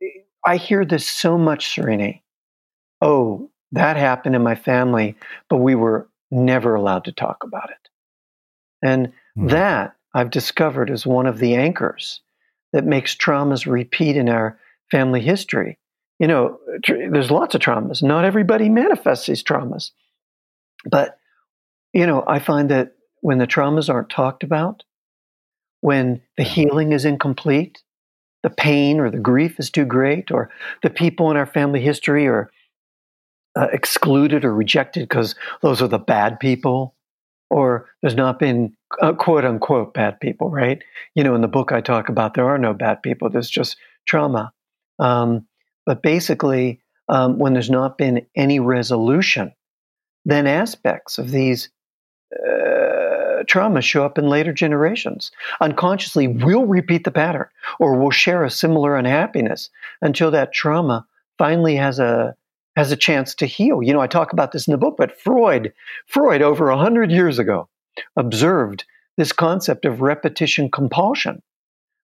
[0.00, 2.22] it, i hear this so much Srini.
[3.00, 5.16] oh that happened in my family
[5.48, 7.88] but we were never allowed to talk about it.
[8.82, 9.48] And mm-hmm.
[9.48, 12.20] that I've discovered is one of the anchors
[12.72, 14.58] that makes traumas repeat in our
[14.90, 15.78] family history.
[16.18, 18.02] You know, tr- there's lots of traumas.
[18.02, 19.90] Not everybody manifests these traumas.
[20.84, 21.18] But,
[21.92, 24.84] you know, I find that when the traumas aren't talked about,
[25.80, 27.82] when the healing is incomplete,
[28.42, 30.50] the pain or the grief is too great, or
[30.82, 32.50] the people in our family history are
[33.58, 36.94] uh, excluded or rejected because those are the bad people,
[37.50, 40.82] or there's not been uh, quote unquote bad people, right?
[41.14, 43.76] You know, in the book I talk about there are no bad people, there's just
[44.06, 44.52] trauma.
[45.00, 45.46] Um,
[45.84, 49.52] but basically, um, when there's not been any resolution,
[50.24, 51.68] then aspects of these
[52.32, 55.32] uh, traumas show up in later generations.
[55.60, 57.46] Unconsciously, we'll repeat the pattern
[57.80, 61.06] or we'll share a similar unhappiness until that trauma
[61.38, 62.36] finally has a
[62.78, 63.82] has a chance to heal.
[63.82, 65.72] You know, I talk about this in the book, but Freud,
[66.06, 67.68] Freud over a 100 years ago
[68.16, 68.84] observed
[69.16, 71.42] this concept of repetition compulsion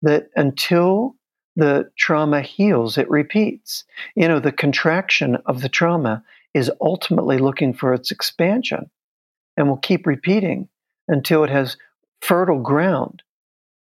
[0.04, 1.16] that until
[1.56, 3.84] the trauma heals, it repeats.
[4.16, 8.92] You know, the contraction of the trauma is ultimately looking for its expansion
[9.58, 10.70] and will keep repeating
[11.08, 11.78] until it has
[12.22, 13.24] fertile ground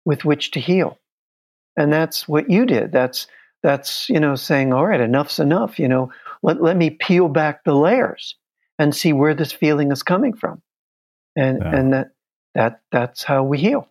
[0.05, 0.99] with which to heal.
[1.77, 2.93] And that's what you did.
[2.93, 3.27] That's
[3.67, 6.09] that's you know saying all right enough's enough you know
[6.45, 8.37] let, let me peel back the layers
[8.79, 10.63] and see where this feeling is coming from
[11.35, 11.77] and yeah.
[11.77, 12.07] and that
[12.55, 13.89] that that's how we heal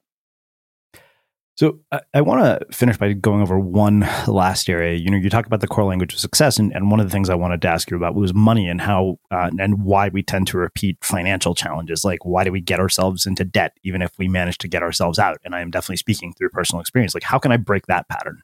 [1.58, 4.98] so I, I want to finish by going over one last area.
[4.98, 7.10] You know, you talk about the core language of success, and, and one of the
[7.10, 10.22] things I wanted to ask you about was money and how uh, and why we
[10.22, 12.04] tend to repeat financial challenges.
[12.04, 15.18] Like, why do we get ourselves into debt even if we manage to get ourselves
[15.18, 15.38] out?
[15.46, 17.14] And I am definitely speaking through personal experience.
[17.14, 18.42] Like, how can I break that pattern?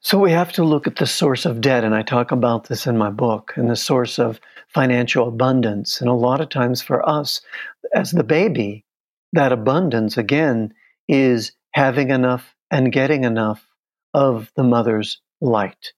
[0.00, 2.86] So we have to look at the source of debt, and I talk about this
[2.86, 6.00] in my book, and the source of financial abundance.
[6.00, 7.40] And a lot of times for us,
[7.92, 8.84] as the baby,
[9.32, 10.72] that abundance again
[11.08, 13.66] is having enough and getting enough
[14.14, 15.92] of the mother's light.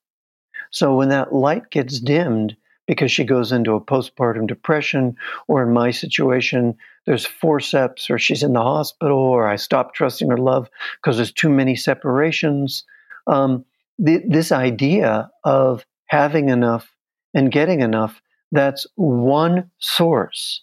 [0.70, 5.74] So when that light gets dimmed because she goes into a postpartum depression, or in
[5.74, 10.70] my situation, there's forceps, or she's in the hospital, or I stop trusting her love
[10.96, 12.84] because there's too many separations.
[13.26, 13.64] Um,
[14.04, 16.94] th- this idea of having enough
[17.34, 18.20] and getting enough,
[18.52, 20.62] that's one source.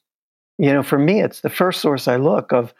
[0.58, 2.74] You know, for me, it's the first source I look of,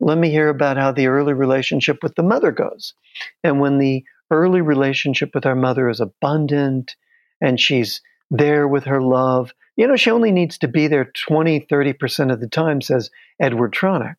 [0.00, 2.94] let me hear about how the early relationship with the mother goes.
[3.42, 6.96] And when the early relationship with our mother is abundant
[7.40, 8.00] and she's
[8.30, 12.40] there with her love, you know, she only needs to be there 20, 30% of
[12.40, 13.10] the time, says
[13.40, 14.16] Edward Tronick.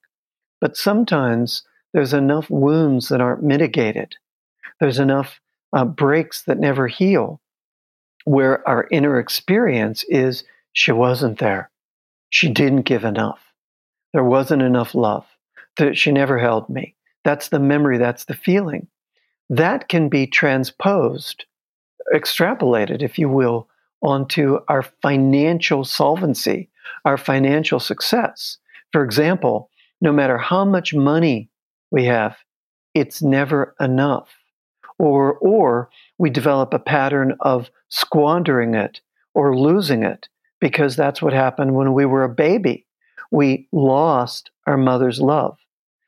[0.60, 4.16] But sometimes there's enough wounds that aren't mitigated.
[4.80, 5.40] There's enough
[5.74, 7.42] uh, breaks that never heal,
[8.26, 10.44] where our inner experience is
[10.74, 11.70] she wasn't there.
[12.30, 13.40] She didn't give enough.
[14.14, 15.26] There wasn't enough love.
[15.78, 16.96] That she never held me.
[17.24, 18.88] That's the memory, that's the feeling.
[19.50, 21.46] That can be transposed,
[22.14, 23.68] extrapolated, if you will,
[24.02, 26.70] onto our financial solvency,
[27.04, 28.58] our financial success.
[28.92, 29.70] For example,
[30.02, 31.50] no matter how much money
[31.92, 32.38] we have,
[32.94, 34.30] it's never enough
[34.98, 39.02] or or we develop a pattern of squandering it
[39.34, 40.28] or losing it
[40.60, 42.86] because that's what happened when we were a baby
[43.32, 45.58] we lost our mother's love.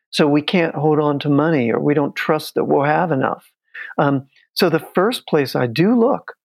[0.09, 3.51] So we can't hold on to money or we don't trust that we'll have enough.
[3.97, 6.35] Um, so the first place I do look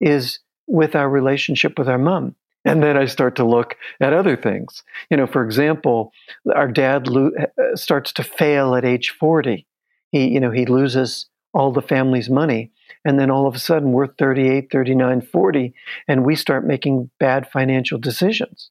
[0.00, 2.36] is with our relationship with our mom.
[2.64, 4.82] And then I start to look at other things.
[5.08, 6.12] You know, for example,
[6.54, 9.66] our dad lo- uh, starts to fail at age 40.
[10.10, 11.26] He, you know, he loses
[11.56, 12.70] all the family's money.
[13.06, 15.74] And then all of a sudden we're 38, 39, 40,
[16.06, 18.70] and we start making bad financial decisions.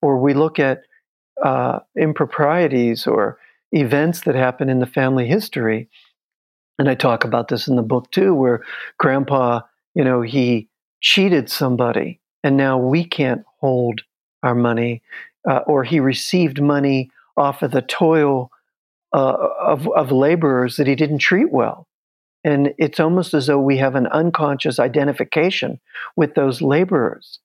[0.00, 0.82] Or we look at
[1.44, 3.38] uh, improprieties or
[3.70, 5.90] events that happen in the family history.
[6.78, 8.64] And I talk about this in the book too, where
[8.98, 9.60] grandpa,
[9.94, 10.68] you know, he
[11.02, 14.02] cheated somebody and now we can't hold
[14.42, 15.02] our money,
[15.48, 18.50] uh, or he received money off of the toil
[19.12, 21.86] uh, of, of laborers that he didn't treat well.
[22.44, 25.80] And it's almost as though we have an unconscious identification
[26.16, 27.38] with those laborers,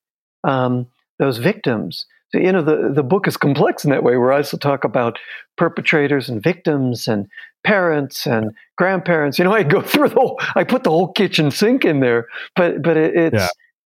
[0.44, 0.88] um,
[1.20, 2.06] those victims.
[2.30, 4.84] So, you know, the, the book is complex in that way, where I also talk
[4.84, 5.18] about
[5.56, 7.28] perpetrators and victims and
[7.64, 9.38] parents and grandparents.
[9.40, 12.28] You know, I go through the whole, I put the whole kitchen sink in there,
[12.56, 13.50] but, but it, it's,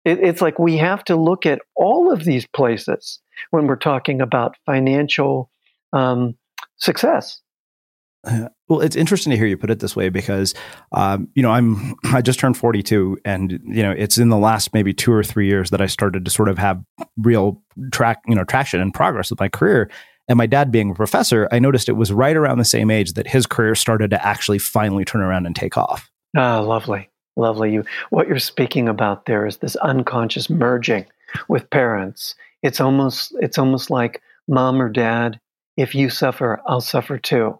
[0.04, 0.12] yeah.
[0.12, 3.20] it, it's like we have to look at all of these places
[3.50, 5.50] when we're talking about financial
[5.92, 6.36] um,
[6.76, 7.40] success.
[8.68, 10.52] Well, it's interesting to hear you put it this way because,
[10.92, 14.74] um, you know, I'm I just turned 42, and you know, it's in the last
[14.74, 16.84] maybe two or three years that I started to sort of have
[17.16, 17.62] real
[17.92, 19.90] track, you know, traction and progress with my career.
[20.28, 23.14] And my dad being a professor, I noticed it was right around the same age
[23.14, 26.10] that his career started to actually finally turn around and take off.
[26.36, 27.72] Ah, lovely, lovely.
[27.72, 31.06] You, what you're speaking about there is this unconscious merging
[31.48, 32.34] with parents.
[32.62, 35.40] It's almost, it's almost like mom or dad.
[35.78, 37.58] If you suffer, I'll suffer too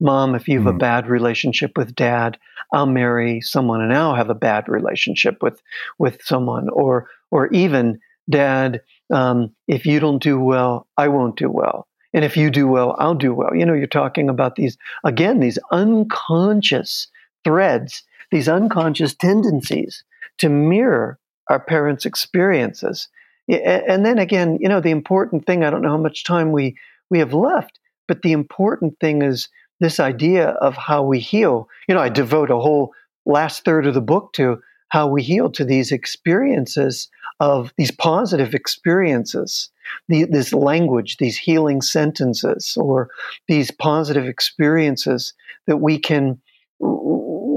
[0.00, 0.76] Mom, if you have mm.
[0.76, 2.38] a bad relationship with dad,
[2.72, 5.60] I'll marry someone and I'll have a bad relationship with
[5.98, 6.68] with someone.
[6.70, 8.82] Or or even dad,
[9.12, 11.86] um, if you don't do well, I won't do well.
[12.12, 13.54] And if you do well, I'll do well.
[13.54, 17.08] You know, you're talking about these again, these unconscious
[17.44, 20.04] threads, these unconscious tendencies
[20.38, 23.08] to mirror our parents' experiences.
[23.48, 26.76] And then again, you know, the important thing, I don't know how much time we,
[27.10, 29.48] we have left, but the important thing is
[29.80, 31.68] this idea of how we heal.
[31.88, 32.92] You know, I devote a whole
[33.26, 37.08] last third of the book to how we heal to these experiences
[37.40, 39.70] of these positive experiences,
[40.08, 43.08] the, this language, these healing sentences, or
[43.48, 45.32] these positive experiences
[45.66, 46.38] that we can
[46.82, 46.98] r-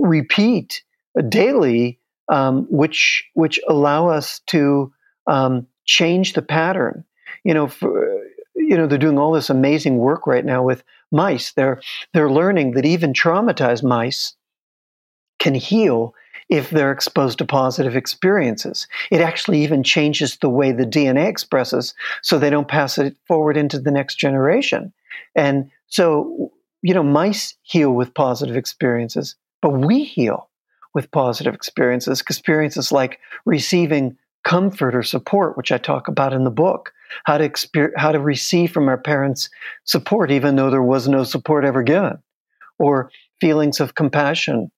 [0.08, 0.84] repeat
[1.28, 2.00] daily,
[2.30, 4.92] um, which which allow us to
[5.28, 7.04] um, change the pattern.
[7.44, 8.24] You know, for,
[8.56, 11.54] you know, they're doing all this amazing work right now with mice.
[11.54, 11.82] They're
[12.14, 14.36] they're learning that even traumatized mice
[15.40, 16.14] can heal
[16.50, 18.88] if they're exposed to positive experiences.
[19.12, 23.58] It actually even changes the way the DNA expresses so they don't pass it forward
[23.58, 24.94] into the next generation.
[25.36, 26.52] And so,
[26.82, 30.50] you know, mice heal with positive experiences, but we heal
[30.94, 36.52] with positive experiences, experiences like receiving comfort or support, which I talk about in the
[36.52, 36.94] book,
[37.26, 39.50] how to exper- how to receive from our parents
[39.86, 42.20] support, even though there was no support ever given,
[42.80, 44.72] or feelings of compassion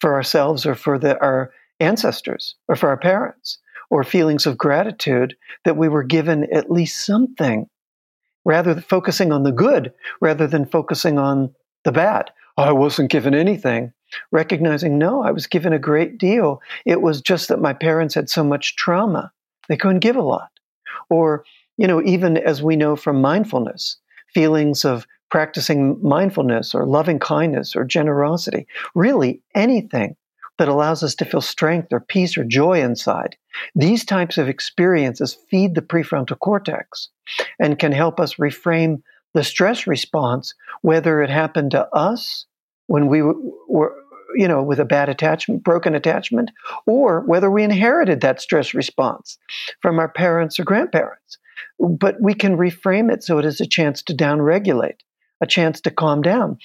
[0.00, 3.58] for ourselves or for the, our ancestors or for our parents,
[3.90, 7.66] or feelings of gratitude that we were given at least something,
[8.44, 11.54] rather than focusing on the good rather than focusing on
[11.84, 12.30] the bad.
[12.56, 13.92] I wasn't given anything
[14.32, 16.60] recognizing, no, I was given a great deal.
[16.84, 19.32] It was just that my parents had so much trauma,
[19.68, 20.50] they couldn't give a lot.
[21.08, 21.44] Or,
[21.76, 23.96] you know, even as we know from mindfulness,
[24.32, 30.16] feelings of practicing mindfulness or loving kindness or generosity, really anything
[30.58, 33.34] that allows us to feel strength or peace or joy inside.
[33.74, 37.08] These types of experiences feed the prefrontal cortex
[37.58, 42.44] and can help us reframe the stress response, whether it happened to us
[42.90, 43.94] when we were,
[44.34, 46.50] you know, with a bad attachment, broken attachment,
[46.86, 49.38] or whether we inherited that stress response
[49.80, 51.38] from our parents or grandparents.
[51.78, 54.98] But we can reframe it so it is a chance to downregulate,
[55.40, 56.58] a chance to calm down.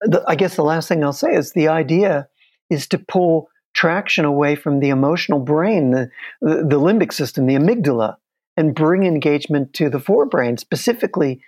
[0.00, 2.26] The, I guess the last thing I'll say is the idea
[2.68, 6.10] is to pull traction away from the emotional brain, the,
[6.40, 8.16] the, limbic system, the amygdala,
[8.56, 11.42] and bring engagement to the forebrain, specifically,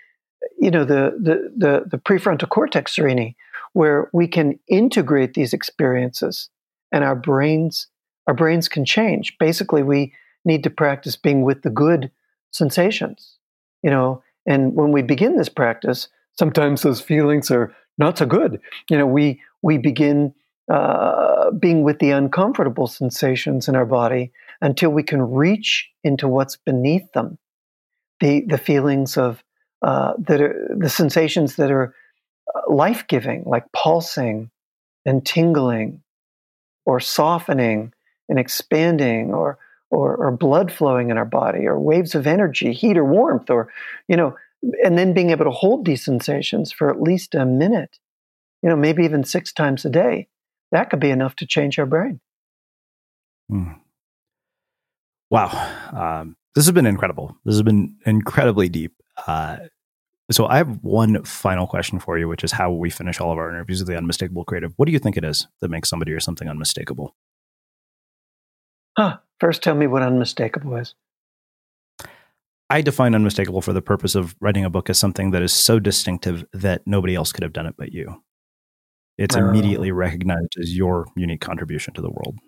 [0.61, 3.35] you know, the, the, the, the prefrontal cortex, Srini,
[3.79, 6.51] where we can integrate these experiences
[6.91, 7.87] and our brains
[8.27, 9.37] our brains can change.
[9.39, 10.13] Basically we
[10.45, 12.11] need to practice being with the good
[12.51, 13.39] sensations
[13.85, 14.21] you know?
[14.47, 18.61] And when we begin this practice sometimes those feelings are not so good.
[18.91, 20.35] You know we we begin
[20.73, 26.57] uh, being with the uncomfortable sensations in our body until we can reach into what's
[26.57, 27.39] beneath them.
[28.19, 29.45] The the feelings of
[29.83, 31.95] uh, that are the sensations that are
[32.69, 34.51] life giving, like pulsing
[35.05, 36.03] and tingling,
[36.85, 37.93] or softening
[38.29, 39.59] and expanding, or,
[39.91, 43.71] or or blood flowing in our body, or waves of energy, heat or warmth, or
[44.09, 44.37] you know,
[44.85, 47.99] and then being able to hold these sensations for at least a minute,
[48.63, 50.29] you know, maybe even six times a day.
[50.73, 52.21] That could be enough to change our brain.
[53.49, 53.73] Hmm.
[55.31, 55.49] Wow.
[55.93, 57.37] Um, this has been incredible.
[57.45, 58.95] This has been incredibly deep.
[59.27, 59.59] Uh,
[60.31, 63.39] so I have one final question for you, which is how we finish all of
[63.39, 64.73] our interviews with the unmistakable creative.
[64.77, 67.17] What do you think it is that makes somebody or something unmistakable?
[68.97, 69.19] Huh.
[69.41, 70.95] First, tell me what unmistakable is.
[72.71, 75.79] I define unmistakable for the purpose of writing a book as something that is so
[75.79, 78.23] distinctive that nobody else could have done it but you.
[79.17, 82.39] It's immediately recognized as your unique contribution to the world.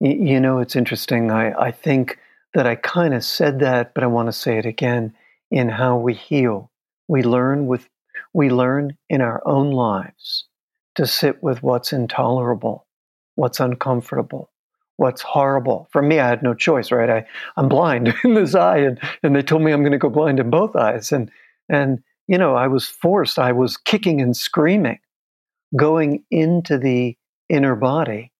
[0.00, 1.30] You know, it's interesting.
[1.30, 2.18] I, I think
[2.54, 5.12] that I kind of said that, but I want to say it again
[5.50, 6.69] in how we heal.
[7.10, 7.88] We learn with
[8.32, 10.46] we learn in our own lives
[10.94, 12.86] to sit with what's intolerable,
[13.34, 14.52] what's uncomfortable,
[14.96, 15.88] what's horrible.
[15.90, 17.10] For me, I had no choice, right?
[17.10, 17.26] I,
[17.56, 20.38] I'm blind in this eye, and, and they told me I'm going to go blind
[20.38, 21.10] in both eyes.
[21.10, 21.32] And
[21.68, 25.00] and you know, I was forced, I was kicking and screaming,
[25.74, 27.16] going into the
[27.48, 28.30] inner body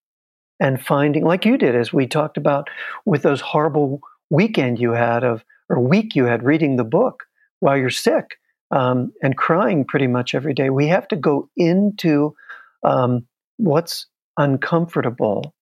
[0.61, 2.71] and finding, like you did, as we talked about
[3.05, 7.25] with those horrible weekend you had of, or week you had reading the book
[7.59, 8.37] while you're sick
[8.71, 10.71] um, and crying pretty much every day.
[10.71, 12.35] We have to go into
[12.85, 13.27] um,
[13.57, 14.07] what's
[14.37, 15.55] uncomfortable,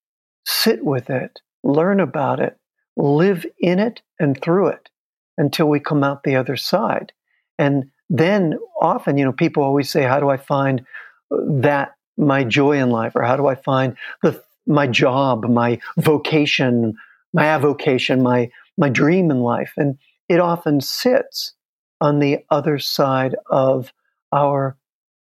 [0.46, 2.56] sit with it, learn about it,
[2.96, 4.88] live in it and through it
[5.36, 7.12] until we come out the other side.
[7.58, 10.84] And then often, you know, people always say, How do I find
[11.30, 13.12] that my joy in life?
[13.14, 16.94] Or how do I find the my job, my vocation,
[17.32, 19.98] my avocation, my my dream in life, and
[20.28, 21.54] it often sits
[22.00, 23.92] on the other side of
[24.32, 24.76] our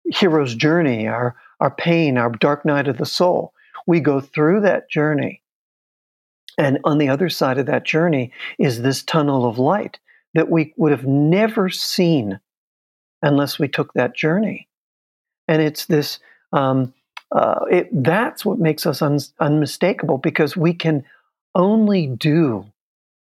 [0.04, 3.52] hero's journey, our our pain, our dark night of the soul.
[3.86, 5.42] We go through that journey,
[6.58, 9.98] and on the other side of that journey is this tunnel of light
[10.34, 12.40] that we would have never seen
[13.22, 14.68] unless we took that journey.
[15.48, 16.18] And it's this
[16.52, 16.92] um,
[17.32, 21.04] uh, it, that's what makes us un- unmistakable because we can
[21.54, 22.66] only do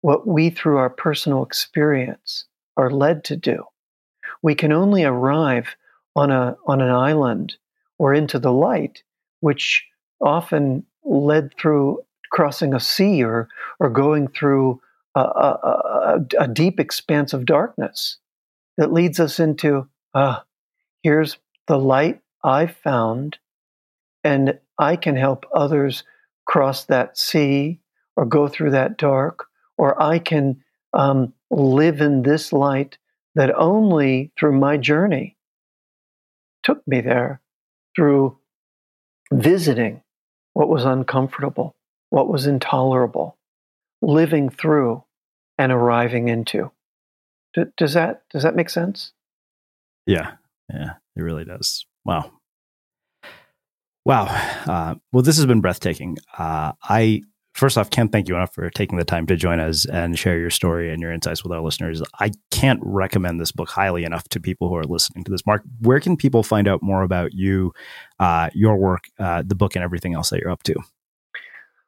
[0.01, 2.45] what we, through our personal experience,
[2.77, 3.63] are led to do.
[4.41, 5.75] We can only arrive
[6.15, 7.55] on a on an island
[7.97, 9.03] or into the light,
[9.41, 9.85] which
[10.21, 11.99] often led through
[12.31, 13.49] crossing a sea or
[13.79, 14.79] or going through
[15.15, 18.17] a, a, a, a deep expanse of darkness
[18.77, 20.43] that leads us into ah,
[21.03, 21.37] here's
[21.67, 23.37] the light I've found
[24.23, 26.03] and I can help others
[26.45, 27.79] cross that sea
[28.15, 29.45] or go through that dark,
[29.77, 30.63] or I can
[30.97, 32.97] um, live in this light
[33.35, 35.37] that only through my journey
[36.63, 37.39] took me there
[37.95, 38.37] through
[39.31, 40.01] visiting
[40.53, 41.75] what was uncomfortable,
[42.09, 43.37] what was intolerable,
[44.01, 45.03] living through
[45.57, 46.71] and arriving into.
[47.53, 49.13] D- does that does that make sense?
[50.05, 50.33] Yeah,
[50.69, 51.85] yeah, it really does.
[52.05, 52.31] Wow,
[54.07, 54.23] Wow.
[54.65, 56.17] Uh, well, this has been breathtaking.
[56.37, 57.23] Uh, I
[57.57, 60.37] first off can't thank you enough for taking the time to join us and share
[60.37, 62.01] your story and your insights with our listeners.
[62.19, 65.45] I can't recommend this book highly enough to people who are listening to this.
[65.45, 67.73] Mark, where can people find out more about you,
[68.19, 70.75] uh, your work, uh, the book, and everything else that you're up to?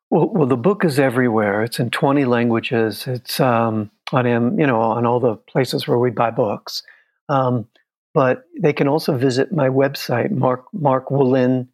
[0.10, 1.64] Well, well, the book is everywhere.
[1.64, 3.06] It's in 20 languages.
[3.06, 6.82] It's um, on you know on all the places where we buy books.
[7.30, 7.68] Um,
[8.16, 11.68] but they can also visit my website, Mark Mark Wolynn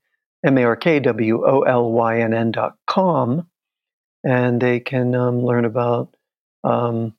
[0.45, 3.47] M-A-R-K-W-O-L-Y-N-N dot com,
[4.26, 6.15] and they can um, learn about,
[6.64, 7.14] um,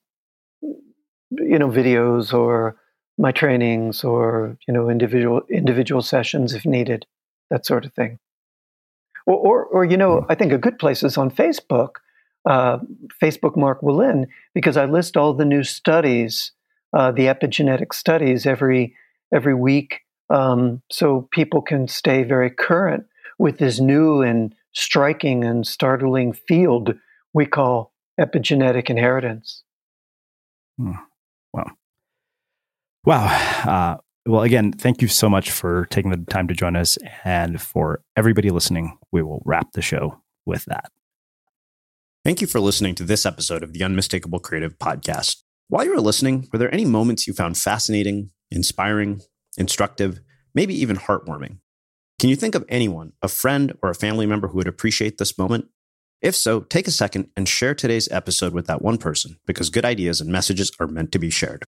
[0.61, 2.77] you know, videos or
[3.17, 7.07] my trainings or, you know, individual, individual sessions if needed,
[7.49, 8.19] that sort of thing.
[9.25, 10.27] Or, or, or you know, hmm.
[10.29, 11.97] I think a good place is on Facebook,
[12.45, 12.79] uh,
[13.23, 16.51] Facebook Mark Wolynn, because I list all the new studies,
[16.93, 18.95] uh, the epigenetic studies every
[19.33, 23.05] every week, um, so people can stay very current
[23.39, 26.95] with this new and striking and startling field
[27.33, 29.63] we call epigenetic inheritance.
[30.79, 30.93] Hmm.
[31.53, 31.71] Wow.
[33.05, 33.27] Wow.
[33.65, 33.97] Uh,
[34.27, 36.99] well, again, thank you so much for taking the time to join us.
[37.25, 40.91] And for everybody listening, we will wrap the show with that.
[42.25, 45.43] Thank you for listening to this episode of the Unmistakable Creative Podcast.
[45.69, 49.23] While you were listening, were there any moments you found fascinating, inspiring,
[49.57, 50.21] instructive,
[50.55, 51.61] maybe even heartwarming?
[52.19, 55.37] Can you think of anyone, a friend or a family member who would appreciate this
[55.37, 55.69] moment?
[56.23, 59.85] If so, take a second and share today's episode with that one person because good
[59.85, 61.65] ideas and messages are meant to be shared.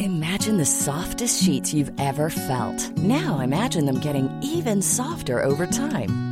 [0.00, 2.90] Imagine the softest sheets you've ever felt.
[2.98, 6.31] Now imagine them getting even softer over time.